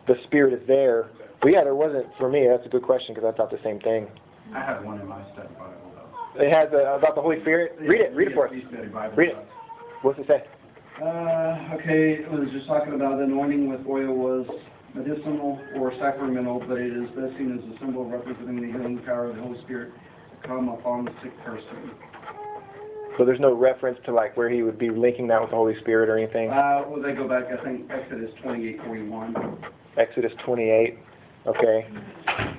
[0.07, 1.11] the Spirit is there.
[1.45, 3.79] But yeah, there wasn't, for me, that's a good question because I thought the same
[3.81, 4.09] thing.
[4.55, 6.41] I have one in my study Bible, though.
[6.41, 7.77] It has uh, about the Holy Spirit?
[7.81, 8.55] Read it, read it for us.
[9.15, 9.37] Read it.
[10.01, 10.43] What's it say?
[11.03, 14.47] Uh, okay, it was just talking about anointing with oil was
[14.95, 19.29] medicinal or sacramental, but it is best seen as a symbol representing the healing power
[19.29, 19.93] of the Holy Spirit
[20.41, 21.91] to come upon the sick person.
[23.19, 25.79] So there's no reference to like where he would be linking that with the Holy
[25.81, 26.49] Spirit or anything.
[26.49, 29.59] Uh, well, they go back, I think, Exodus twenty-eight, forty-one,
[29.99, 30.99] Exodus 28.
[31.47, 31.87] Okay.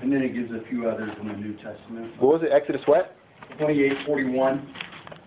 [0.02, 2.20] and then it gives a few others in the New Testament.
[2.22, 2.52] What was it?
[2.54, 3.16] Exodus what?
[3.58, 4.68] Twenty-eight, forty-one.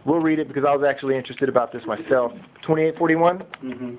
[0.05, 2.33] We'll read it because I was actually interested about this myself.
[2.62, 3.38] 2841.
[3.38, 3.94] Mm-hmm.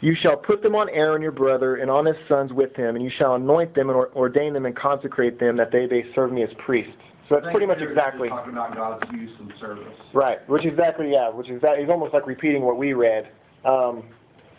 [0.00, 3.04] You shall put them on Aaron your brother and on his sons with him, and
[3.04, 6.32] you shall anoint them and or- ordain them and consecrate them that they may serve
[6.32, 6.92] me as priests.
[7.28, 9.92] So that's pretty much exactly Talking about God's use and service.
[10.14, 10.48] right.
[10.48, 11.28] Which exactly yeah.
[11.28, 13.28] Which is that he's almost like repeating what we read.
[13.64, 14.04] Um,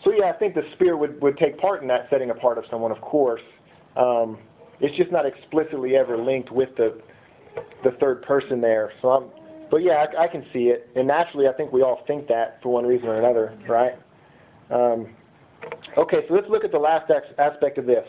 [0.04, 2.64] so yeah, I think the Spirit would would take part in that setting apart of
[2.70, 3.42] someone, of course.
[3.96, 4.38] Um,
[4.80, 7.00] it's just not explicitly ever linked with the
[7.84, 8.92] the third person there.
[9.00, 9.24] So I'm,
[9.70, 12.60] but yeah, I, I can see it, and naturally, I think we all think that
[12.62, 13.98] for one reason or another, right?
[14.70, 15.08] Um,
[15.96, 18.06] okay, so let's look at the last ex- aspect of this.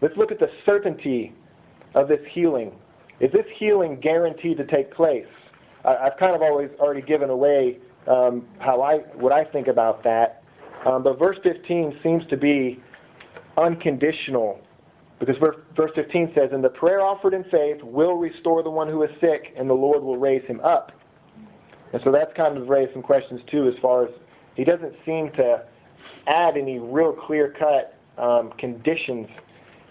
[0.00, 1.32] Let's look at the certainty
[1.94, 2.72] of this healing.
[3.20, 5.26] Is this healing guaranteed to take place?
[5.84, 10.02] I, I've kind of always already given away um, how I what I think about
[10.04, 10.39] that,
[10.86, 12.82] um, but verse 15 seems to be
[13.56, 14.60] unconditional
[15.20, 18.88] because verse, verse 15 says, And the prayer offered in faith will restore the one
[18.88, 20.92] who is sick, and the Lord will raise him up.
[21.92, 24.10] And so that's kind of raised some questions too, as far as
[24.54, 25.62] he doesn't seem to
[26.26, 29.28] add any real clear cut um, conditions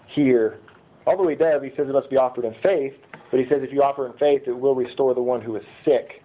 [0.08, 0.58] here.
[1.06, 2.94] Although he does, he says it must be offered in faith,
[3.30, 5.64] but he says if you offer in faith, it will restore the one who is
[5.84, 6.22] sick.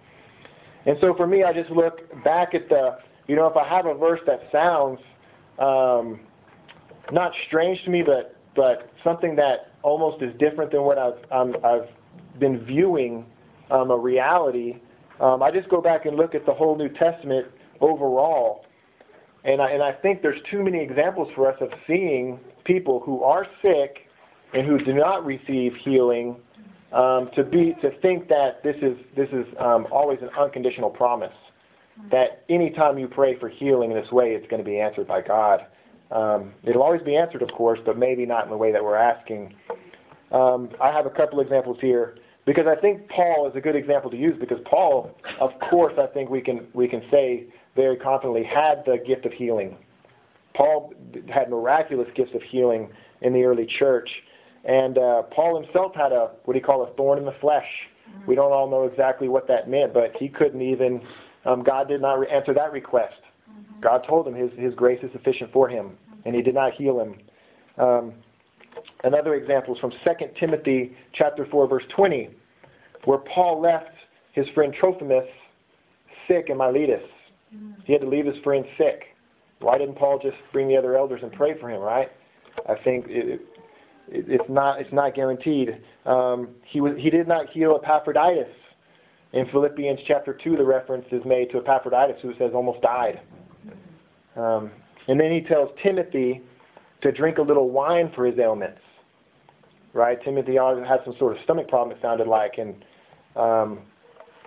[0.86, 3.86] And so for me, I just look back at the, you know, if I have
[3.86, 5.00] a verse that sounds
[5.58, 6.20] um,
[7.12, 11.56] not strange to me, but but something that almost is different than what I've um,
[11.64, 11.88] I've
[12.38, 13.26] been viewing
[13.70, 14.76] um, a reality.
[15.20, 17.46] Um, I just go back and look at the whole New Testament
[17.80, 18.66] overall,
[19.44, 23.22] and I and I think there's too many examples for us of seeing people who
[23.22, 24.08] are sick
[24.54, 26.36] and who do not receive healing
[26.92, 31.32] um, to be to think that this is this is um, always an unconditional promise.
[32.10, 35.22] That anytime you pray for healing in this way, it's going to be answered by
[35.22, 35.66] God.
[36.10, 38.96] Um, it'll always be answered, of course, but maybe not in the way that we're
[38.96, 39.54] asking.
[40.30, 44.10] Um, I have a couple examples here because I think Paul is a good example
[44.10, 48.44] to use because Paul, of course, I think we can we can say very confidently
[48.44, 49.76] had the gift of healing.
[50.54, 50.94] Paul
[51.28, 54.08] had miraculous gifts of healing in the early church,
[54.64, 57.68] and uh, Paul himself had a what do you call a thorn in the flesh.
[58.26, 61.06] We don't all know exactly what that meant, but he couldn't even.
[61.46, 63.14] Um, God did not answer that request.
[63.80, 65.92] God told him his, his grace is sufficient for him,
[66.24, 67.14] and he did not heal him.
[67.78, 68.14] Um,
[69.04, 72.30] another example is from 2 Timothy chapter 4, verse 20,
[73.04, 73.90] where Paul left
[74.32, 75.28] his friend Trophimus
[76.26, 77.02] sick in Miletus.
[77.84, 79.04] He had to leave his friend sick.
[79.60, 82.10] Why didn't Paul just bring the other elders and pray for him, right?
[82.68, 83.40] I think it,
[84.08, 85.78] it, it's not it's not guaranteed.
[86.04, 88.48] Um, he was he did not heal Epaphroditus.
[89.32, 93.20] In Philippians chapter 2, the reference is made to Epaphroditus, who says almost died.
[94.36, 94.70] Um,
[95.08, 96.42] and then he tells Timothy
[97.02, 98.80] to drink a little wine for his ailments.
[99.92, 100.22] Right?
[100.22, 102.84] Timothy had some sort of stomach problem, it sounded like, and
[103.34, 103.80] um,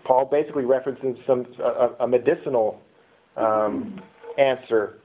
[0.06, 2.80] Paul basically references some a, a medicinal
[3.36, 4.02] um,
[4.38, 5.00] answer.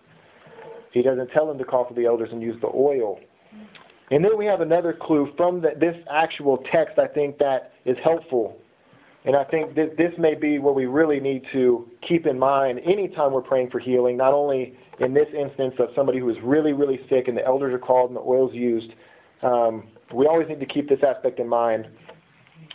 [0.93, 3.21] He doesn't tell him to call for the elders and use the oil.
[4.11, 7.97] And then we have another clue from the, this actual text, I think, that is
[8.03, 8.59] helpful.
[9.25, 12.81] And I think that this may be what we really need to keep in mind
[12.85, 16.75] anytime we're praying for healing, not only in this instance of somebody who is really,
[16.75, 18.93] really sick and the elders are called and the oil is used.
[19.43, 21.89] Um, we always need to keep this aspect in mind.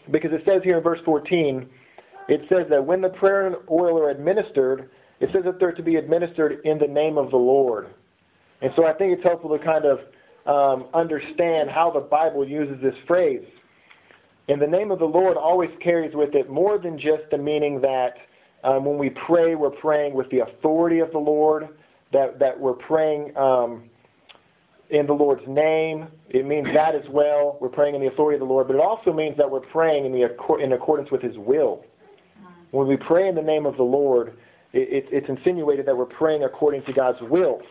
[0.10, 1.70] Because it says here in verse 14,
[2.28, 5.84] it says that when the prayer and oil are administered, it says that they're to
[5.84, 7.90] be administered in the name of the Lord.
[8.62, 10.00] And so I think it's helpful to kind of
[10.46, 13.46] um, understand how the Bible uses this phrase.
[14.50, 17.80] And the name of the Lord always carries with it more than just the meaning
[17.82, 18.16] that
[18.64, 21.70] um, when we pray, we're praying with the authority of the Lord,
[22.12, 23.84] that, that we're praying um,
[24.90, 26.08] in the Lord's name.
[26.30, 27.60] It means that as well.
[27.62, 30.06] We're praying in the authority of the Lord, but it also means that we're praying
[30.06, 31.86] in, the, in accordance with His will.
[32.72, 34.36] When we pray in the name of the Lord,
[34.74, 37.62] it, it, it's insinuated that we're praying according to God's will.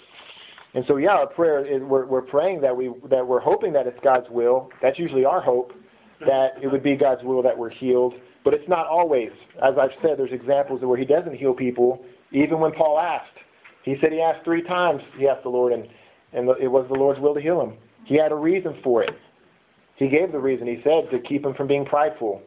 [0.75, 3.87] And so, yeah, our prayer is we're, we're praying that we that we're hoping that
[3.87, 4.71] it's God's will.
[4.83, 5.73] That's usually our hope
[6.21, 8.15] that it would be God's will that we're healed.
[8.45, 9.31] But it's not always.
[9.63, 13.39] As I've said, there's examples where He doesn't heal people, even when Paul asked.
[13.83, 15.03] He said he asked three times.
[15.17, 15.89] He asked the Lord, and
[16.33, 17.75] and it was the Lord's will to heal him.
[18.05, 19.17] He had a reason for it.
[19.97, 20.67] He gave the reason.
[20.67, 22.43] He said to keep him from being prideful.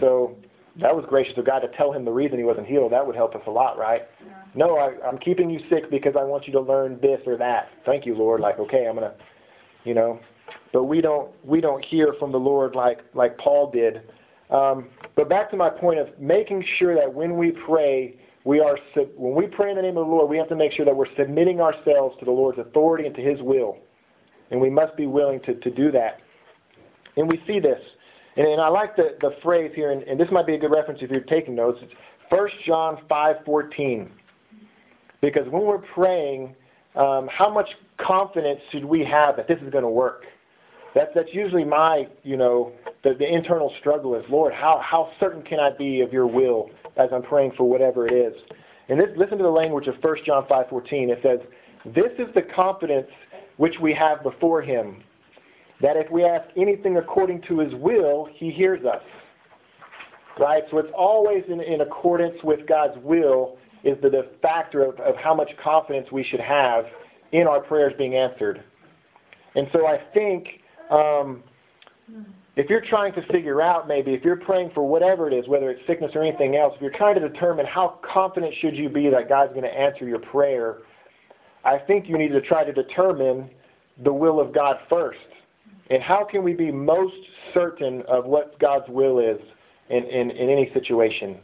[0.00, 0.36] So
[0.80, 2.92] that was gracious of God to tell him the reason he wasn't healed.
[2.92, 4.02] That would help us a lot, right?
[4.24, 4.32] Yeah.
[4.54, 7.68] No, I, I'm keeping you sick because I want you to learn this or that.
[7.84, 8.40] Thank you, Lord.
[8.40, 9.14] Like, okay, I'm gonna,
[9.84, 10.20] you know.
[10.72, 14.02] But we don't we don't hear from the Lord like like Paul did.
[14.50, 18.78] Um, but back to my point of making sure that when we pray, we are
[19.16, 20.94] when we pray in the name of the Lord, we have to make sure that
[20.94, 23.78] we're submitting ourselves to the Lord's authority and to His will,
[24.50, 26.20] and we must be willing to, to do that.
[27.16, 27.80] And we see this,
[28.36, 30.70] and, and I like the, the phrase here, and, and this might be a good
[30.70, 31.78] reference if you're taking notes.
[31.82, 31.92] It's
[32.30, 34.10] 1 John five fourteen,
[35.20, 36.54] because when we're praying,
[36.94, 37.68] um, how much
[37.98, 40.24] confidence should we have that this is going to work?
[40.94, 42.72] That's that's usually my you know
[43.02, 46.70] the, the internal struggle is Lord how how certain can I be of Your will
[46.96, 48.34] as I'm praying for whatever it is.
[48.88, 51.10] And this, listen to the language of 1 John 5:14.
[51.10, 51.40] It says,
[51.86, 53.08] "This is the confidence
[53.56, 55.02] which we have before Him,
[55.80, 59.02] that if we ask anything according to His will, He hears us."
[60.38, 60.64] Right.
[60.70, 65.16] So it's always in, in accordance with God's will is the, the factor of, of
[65.16, 66.86] how much confidence we should have
[67.32, 68.62] in our prayers being answered.
[69.54, 70.61] And so I think
[70.92, 71.42] um,
[72.54, 75.70] if you're trying to figure out maybe if you're praying for whatever it is, whether
[75.70, 79.08] it's sickness or anything else, if you're trying to determine how confident should you be
[79.08, 80.78] that God's going to answer your prayer,
[81.64, 83.48] I think you need to try to determine
[84.04, 85.18] the will of God first.
[85.88, 87.14] And how can we be most
[87.54, 89.40] certain of what God's will is
[89.88, 91.38] in, in, in any situation?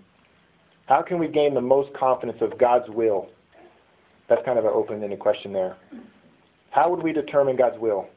[0.86, 3.28] How can we gain the most confidence of God's will?
[4.28, 5.76] That's kind of an open-ended question there.
[6.70, 8.08] How would we determine God's will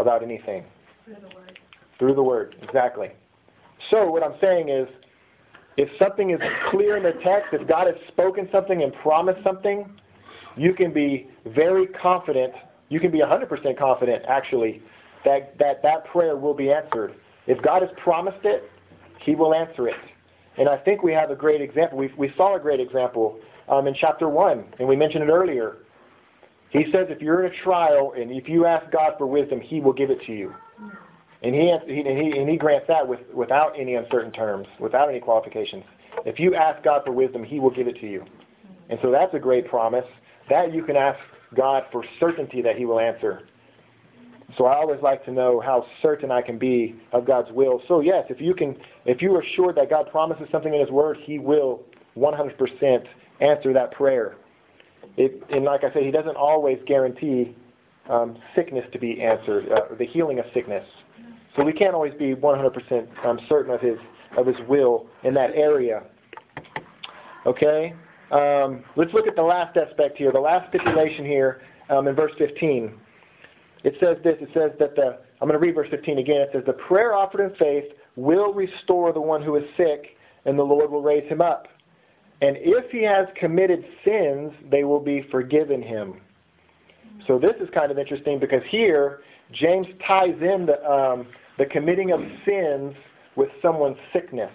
[0.00, 0.64] about anything?
[1.04, 1.58] Through the word.
[2.00, 3.10] Through the Word, exactly.
[3.90, 4.88] So what I'm saying is,
[5.76, 6.40] if something is
[6.70, 9.88] clear in the text, if God has spoken something and promised something,
[10.56, 12.54] you can be very confident,
[12.88, 14.82] you can be 100% confident, actually,
[15.26, 17.14] that, that that prayer will be answered.
[17.46, 18.70] If God has promised it,
[19.20, 19.96] He will answer it.
[20.56, 21.98] And I think we have a great example.
[21.98, 23.38] We, we saw a great example
[23.68, 25.76] um, in chapter 1, and we mentioned it earlier.
[26.70, 29.80] He says if you're in a trial and if you ask God for wisdom, He
[29.80, 30.54] will give it to you.
[31.42, 35.84] And he, he, and he grants that with, without any uncertain terms, without any qualifications.
[36.26, 38.24] If you ask God for wisdom, He will give it to you.
[38.90, 40.04] And so that's a great promise.
[40.50, 41.18] That you can ask
[41.56, 43.48] God for certainty that He will answer.
[44.58, 47.80] So I always like to know how certain I can be of God's will.
[47.88, 50.90] So yes, if you can, if you are sure that God promises something in His
[50.90, 51.82] Word, He will
[52.18, 53.06] 100%
[53.40, 54.36] answer that prayer.
[55.20, 57.54] It, and like I said, He doesn't always guarantee
[58.08, 60.86] um, sickness to be answered, uh, the healing of sickness.
[61.56, 63.98] So we can't always be 100% um, certain of his
[64.38, 66.04] of his will in that area.
[67.44, 67.92] Okay,
[68.30, 70.32] um, let's look at the last aspect here.
[70.32, 71.60] The last stipulation here
[71.90, 72.92] um, in verse 15.
[73.84, 74.36] It says this.
[74.40, 76.40] It says that the I'm going to read verse 15 again.
[76.40, 80.16] It says the prayer offered in faith will restore the one who is sick,
[80.46, 81.68] and the Lord will raise him up.
[82.42, 86.20] And if he has committed sins, they will be forgiven him.
[87.26, 89.20] So this is kind of interesting because here
[89.52, 91.26] James ties in the, um,
[91.58, 92.94] the committing of sins
[93.36, 94.52] with someone's sickness.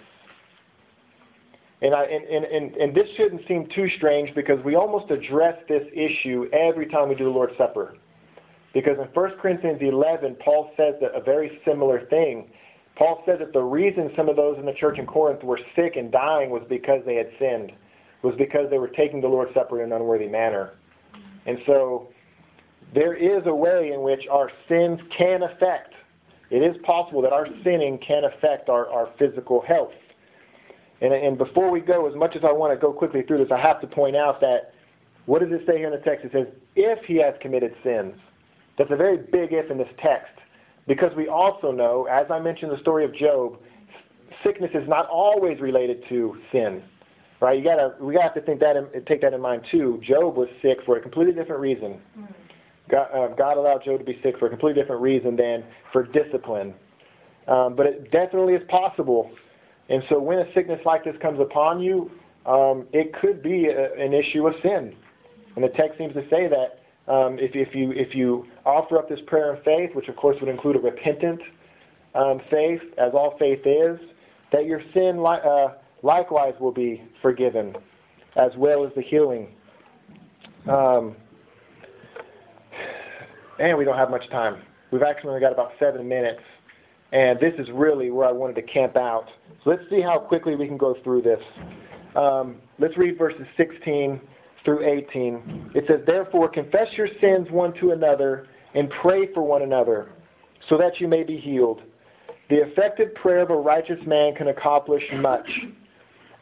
[1.82, 5.86] And, I, and, and, and, this shouldn't seem too strange because we almost address this
[5.92, 7.96] issue every time we do the Lord's Supper.
[8.72, 12.50] Because in 1 Corinthians 11, Paul says that a very similar thing.
[12.96, 15.96] Paul said that the reason some of those in the church in Corinth were sick
[15.96, 17.72] and dying was because they had sinned,
[18.22, 20.72] was because they were taking the Lord's Supper in an unworthy manner.
[21.44, 22.08] And so
[22.94, 25.92] there is a way in which our sins can affect.
[26.50, 29.92] It is possible that our sinning can affect our, our physical health.
[31.02, 33.52] And, and before we go, as much as I want to go quickly through this,
[33.52, 34.72] I have to point out that
[35.26, 36.24] what does it say here in the text?
[36.24, 38.14] It says, if he has committed sins.
[38.78, 40.32] That's a very big if in this text.
[40.86, 43.58] Because we also know, as I mentioned the story of Job,
[44.44, 46.82] sickness is not always related to sin.
[47.40, 47.58] Right?
[47.58, 50.00] You gotta we gotta have to think that in, take that in mind too.
[50.02, 52.00] Job was sick for a completely different reason.
[52.18, 52.32] Mm-hmm.
[52.90, 56.04] God, uh, God allowed Job to be sick for a completely different reason than for
[56.04, 56.72] discipline.
[57.48, 59.30] Um, but it definitely is possible.
[59.88, 62.10] And so when a sickness like this comes upon you,
[62.44, 64.94] um, it could be a, an issue of sin.
[65.54, 66.80] And the text seems to say that
[67.12, 70.36] um, if, if, you, if you offer up this prayer of faith, which of course
[70.40, 71.40] would include a repentant
[72.14, 73.98] um, faith, as all faith is,
[74.52, 75.68] that your sin li- uh,
[76.02, 77.76] likewise will be forgiven,
[78.36, 79.48] as well as the healing.
[80.68, 81.14] Um,
[83.58, 84.62] and we don't have much time.
[84.90, 86.42] We've actually only got about seven minutes,
[87.12, 89.28] and this is really where I wanted to camp out.
[89.62, 91.40] So let's see how quickly we can go through this.
[92.16, 94.20] Um, let's read verses 16
[94.64, 95.72] through 18.
[95.74, 100.10] It says, Therefore, confess your sins one to another and pray for one another,
[100.68, 101.80] so that you may be healed.
[102.50, 105.48] The effective prayer of a righteous man can accomplish much.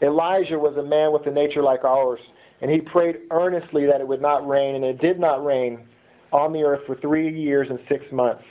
[0.02, 2.20] Elijah was a man with a nature like ours,
[2.60, 5.86] and he prayed earnestly that it would not rain, and it did not rain
[6.32, 8.42] on the earth for three years and six months.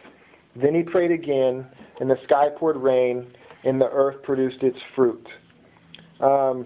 [0.55, 1.67] Then he prayed again,
[1.99, 3.27] and the sky poured rain,
[3.65, 5.27] and the earth produced its fruit.
[6.21, 6.65] Um,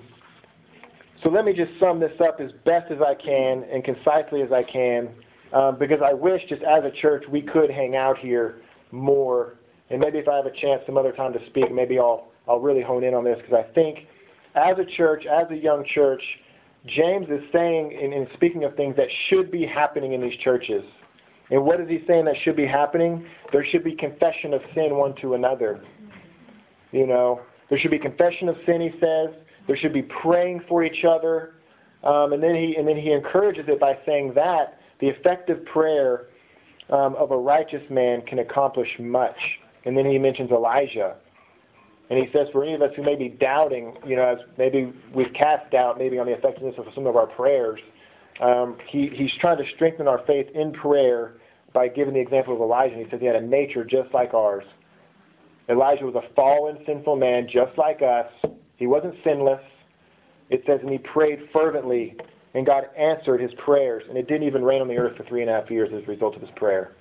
[1.23, 4.51] so let me just sum this up as best as I can and concisely as
[4.51, 5.09] I can,
[5.53, 9.55] um, because I wish just as a church we could hang out here more.
[9.89, 12.59] And maybe if I have a chance some other time to speak, maybe I'll I'll
[12.59, 14.07] really hone in on this because I think
[14.55, 16.21] as a church, as a young church,
[16.85, 20.83] James is saying and, speaking of things that should be happening in these churches.
[21.49, 23.25] And what is he saying that should be happening?
[23.51, 25.83] There should be confession of sin one to another.
[26.91, 29.29] You know, there should be confession of sin, he says.
[29.67, 31.55] There should be praying for each other.
[32.03, 36.27] Um, and then he and then he encourages it by saying that the effective prayer
[36.89, 39.37] um, of a righteous man can accomplish much.
[39.85, 41.15] And then he mentions Elijah.
[42.09, 44.93] And he says, for any of us who may be doubting, you know, as maybe
[45.13, 47.79] we've cast doubt maybe on the effectiveness of some of our prayers,
[48.41, 51.33] um, he, he's trying to strengthen our faith in prayer
[51.73, 52.95] by giving the example of Elijah.
[52.95, 54.63] And he says he had a nature just like ours.
[55.69, 58.31] Elijah was a fallen, sinful man just like us.
[58.77, 59.61] He wasn't sinless.
[60.49, 62.15] It says, and he prayed fervently,
[62.53, 64.03] and God answered his prayers.
[64.07, 66.03] And it didn't even rain on the earth for three and a half years as
[66.03, 66.93] a result of his prayer.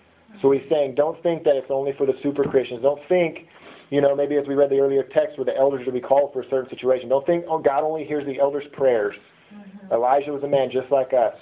[0.43, 2.83] So he's saying, don't think that it's only for the super Christians.
[2.83, 3.47] Don't think,
[3.91, 6.01] you know, maybe as we read the earlier text where the elders are to be
[6.01, 7.09] called for a certain situation.
[7.09, 9.15] Don't think, oh, God only hears the elders' prayers.
[9.55, 9.95] Mm-hmm.
[9.95, 11.35] Elijah was a man just like us.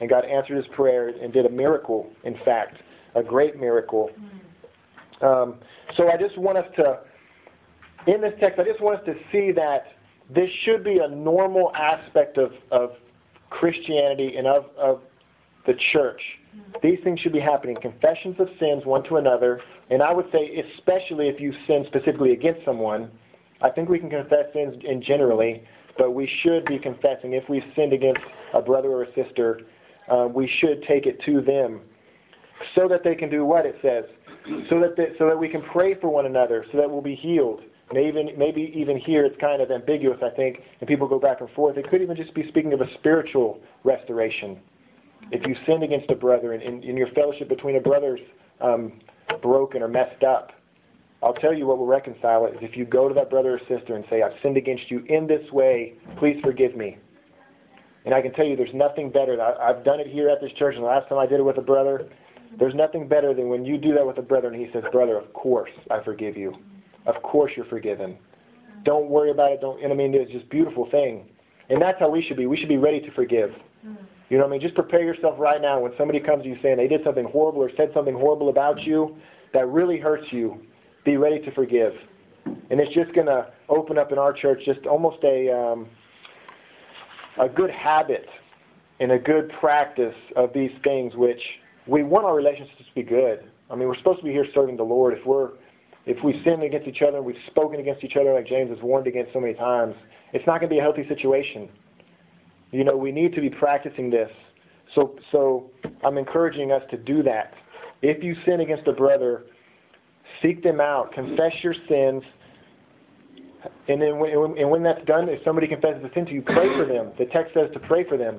[0.00, 2.76] And God answered his prayers and did a miracle, in fact,
[3.14, 4.10] a great miracle.
[4.12, 5.24] Mm-hmm.
[5.24, 5.54] Um,
[5.96, 7.00] so I just want us to,
[8.06, 9.86] in this text, I just want us to see that
[10.32, 12.90] this should be a normal aspect of, of
[13.50, 15.00] Christianity and of, of
[15.66, 16.20] the church.
[16.82, 17.76] These things should be happening.
[17.80, 19.60] Confessions of sins one to another.
[19.90, 23.10] And I would say, especially if you sin specifically against someone,
[23.62, 25.62] I think we can confess sins in generally,
[25.98, 27.32] but we should be confessing.
[27.34, 28.20] If we've sinned against
[28.54, 29.62] a brother or a sister,
[30.10, 31.80] um, we should take it to them
[32.74, 34.04] so that they can do what it says
[34.68, 37.14] so that they, so that we can pray for one another, so that we'll be
[37.14, 37.62] healed.
[37.92, 41.48] Maybe maybe even here it's kind of ambiguous, I think, and people go back and
[41.50, 41.76] forth.
[41.76, 44.58] It could even just be speaking of a spiritual restoration.
[45.30, 48.20] If you sinned against a brother and, and, and your fellowship between a brother's
[48.60, 49.00] um,
[49.40, 50.52] broken or messed up,
[51.22, 53.58] I'll tell you what will reconcile it is if you go to that brother or
[53.60, 56.98] sister and say, I've sinned against you in this way, please forgive me.
[58.04, 59.40] And I can tell you there's nothing better.
[59.40, 61.58] I've done it here at this church, and the last time I did it with
[61.58, 62.08] a brother,
[62.58, 65.16] there's nothing better than when you do that with a brother and he says, Brother,
[65.16, 66.56] of course I forgive you.
[67.06, 68.18] Of course you're forgiven.
[68.84, 69.60] Don't worry about it.
[69.60, 71.28] Don't, and I mean, it's just a beautiful thing.
[71.68, 72.46] And that's how we should be.
[72.46, 73.50] We should be ready to forgive.
[74.28, 74.60] You know what I mean?
[74.60, 77.62] Just prepare yourself right now when somebody comes to you saying they did something horrible
[77.62, 79.16] or said something horrible about you
[79.52, 80.60] that really hurts you.
[81.04, 81.92] Be ready to forgive.
[82.44, 85.88] And it's just going to open up in our church just almost a um,
[87.38, 88.26] a good habit
[88.98, 91.40] and a good practice of these things which
[91.86, 93.44] we want our relationships to be good.
[93.70, 95.16] I mean, we're supposed to be here serving the Lord.
[95.16, 95.50] If we're
[96.06, 99.06] if we sin against each other, we've spoken against each other like James has warned
[99.06, 99.94] against so many times,
[100.32, 101.68] it's not going to be a healthy situation.
[102.70, 104.30] You know, we need to be practicing this.
[104.94, 105.70] So, so
[106.04, 107.54] I'm encouraging us to do that.
[108.02, 109.46] If you sin against a brother,
[110.42, 112.22] seek them out, confess your sins,
[113.88, 116.68] and then when, and when that's done, if somebody confesses a sin to you, pray
[116.76, 117.10] for them.
[117.18, 118.38] The text says to pray for them,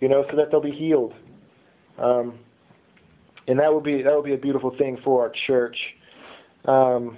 [0.00, 1.14] you know, so that they'll be healed.
[1.98, 2.38] Um,
[3.46, 5.76] and that would be that would be a beautiful thing for our church.
[6.64, 7.16] Um,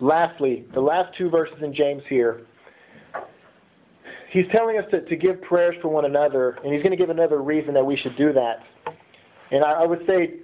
[0.00, 2.42] lastly, the last two verses in James here,
[4.30, 7.10] he's telling us to, to give prayers for one another, and he's going to give
[7.10, 8.64] another reason that we should do that.
[9.50, 10.34] And I, I would say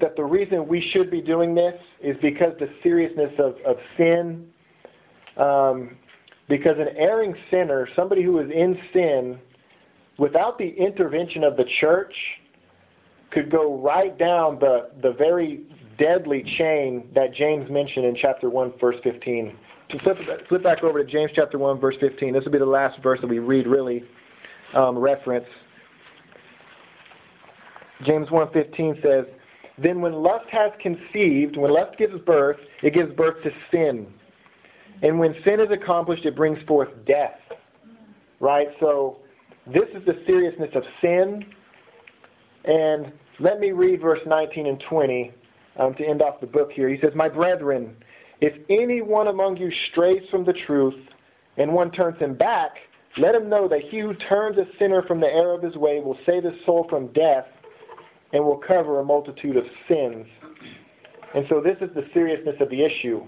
[0.00, 4.46] that the reason we should be doing this is because the seriousness of, of sin.
[5.36, 5.96] Um,
[6.50, 9.38] because an erring sinner, somebody who is in sin,
[10.18, 12.12] without the intervention of the church,
[13.30, 15.60] could go right down the, the very
[16.00, 19.56] deadly chain that James mentioned in chapter 1, verse 15.
[19.90, 20.16] To flip,
[20.48, 22.32] flip back over to James chapter 1, verse 15.
[22.32, 24.02] This will be the last verse that we read, really,
[24.74, 25.46] um, reference.
[28.04, 29.26] James 1.15 says,
[29.76, 34.06] Then when lust has conceived, when lust gives birth, it gives birth to sin.
[35.02, 37.38] And when sin is accomplished, it brings forth death.
[38.38, 38.68] Right?
[38.80, 39.18] So
[39.66, 41.44] this is the seriousness of sin.
[42.64, 45.32] And let me read verse 19 and 20
[45.78, 46.88] um, to end off the book here.
[46.88, 47.96] He says, My brethren,
[48.40, 50.98] if anyone among you strays from the truth,
[51.56, 52.72] and one turns him back,
[53.18, 56.00] let him know that he who turns a sinner from the error of his way
[56.00, 57.46] will save his soul from death
[58.32, 60.26] and will cover a multitude of sins.
[61.34, 63.26] And so this is the seriousness of the issue.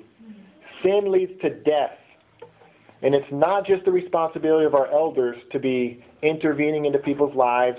[0.83, 1.99] Sin leads to death.
[3.03, 7.79] And it's not just the responsibility of our elders to be intervening into people's lives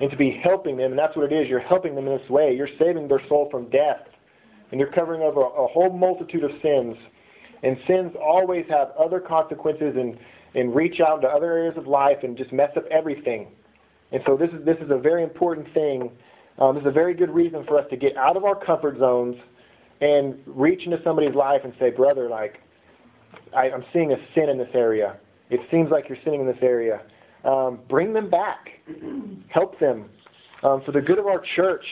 [0.00, 1.48] and to be helping them, and that's what it is.
[1.48, 2.54] You're helping them in this way.
[2.56, 4.06] You're saving their soul from death
[4.70, 6.96] and you're covering over a, whole multitude of sins.
[7.62, 10.18] And sins always have other consequences and,
[10.54, 13.48] and reach out into other areas of life and just mess up everything.
[14.12, 16.10] And so this is this is a very important thing.
[16.58, 18.98] Um, this is a very good reason for us to get out of our comfort
[18.98, 19.36] zones
[20.00, 22.60] and reach into somebody's life and say, brother, like
[23.54, 25.16] I, I'm seeing a sin in this area.
[25.50, 27.02] It seems like you're sinning in this area.
[27.44, 28.68] Um, bring them back.
[29.48, 30.06] Help them
[30.62, 31.84] um, for the good of our church.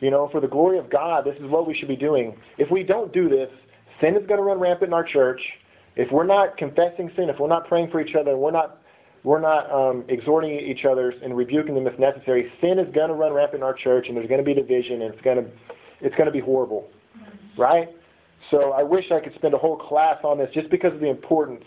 [0.00, 1.24] You know, for the glory of God.
[1.24, 2.36] This is what we should be doing.
[2.58, 3.48] If we don't do this,
[4.00, 5.40] sin is going to run rampant in our church.
[5.96, 8.82] If we're not confessing sin, if we're not praying for each other, and we're not
[9.24, 13.14] we're not um, exhorting each other and rebuking them if necessary, sin is going to
[13.14, 15.50] run rampant in our church, and there's going to be division, and it's going to
[16.00, 16.88] it's going to be horrible,
[17.56, 17.88] right?
[18.50, 21.10] So I wish I could spend a whole class on this just because of the
[21.10, 21.64] importance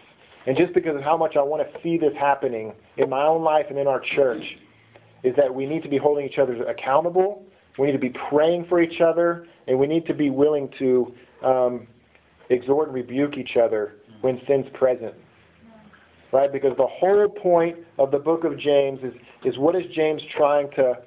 [0.49, 3.43] and just because of how much I want to see this happening in my own
[3.43, 4.43] life and in our church.
[5.21, 7.45] Is that we need to be holding each other accountable,
[7.77, 11.13] we need to be praying for each other, and we need to be willing to
[11.43, 11.87] um,
[12.49, 15.13] exhort and rebuke each other when sin's present
[16.31, 16.51] right?
[16.51, 20.69] Because the whole point of the book of James is, is what is James trying
[20.71, 20.99] to,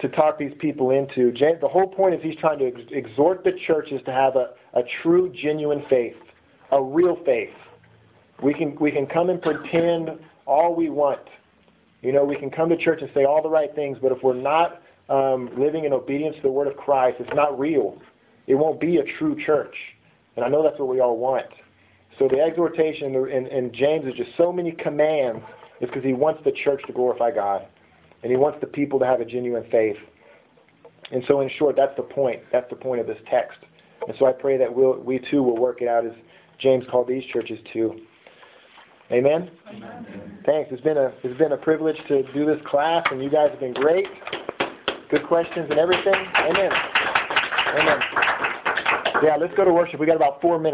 [0.00, 1.32] to talk these people into?
[1.32, 4.50] James, the whole point is he's trying to ex- exhort the churches to have a,
[4.74, 6.16] a true, genuine faith,
[6.72, 7.50] a real faith.
[8.42, 10.10] We can, we can come and pretend
[10.46, 11.20] all we want.
[12.02, 14.22] You know, we can come to church and say all the right things, but if
[14.22, 17.98] we're not um, living in obedience to the word of Christ, it's not real.
[18.46, 19.74] It won't be a true church.
[20.36, 21.46] And I know that's what we all want.
[22.18, 25.42] So the exhortation in, in James is just so many commands
[25.80, 27.66] is because he wants the church to glorify God.
[28.22, 29.96] And he wants the people to have a genuine faith.
[31.12, 32.40] And so in short, that's the point.
[32.50, 33.58] That's the point of this text.
[34.06, 36.12] And so I pray that we'll, we too will work it out as
[36.58, 38.00] James called these churches to.
[39.10, 39.50] Amen?
[39.68, 40.38] Amen?
[40.44, 40.70] Thanks.
[40.72, 43.60] It's been a it's been a privilege to do this class, and you guys have
[43.60, 44.06] been great.
[45.10, 46.14] Good questions and everything.
[46.14, 46.70] Amen.
[47.78, 48.00] Amen.
[49.22, 50.00] Yeah, let's go to worship.
[50.00, 50.64] We got about four minutes.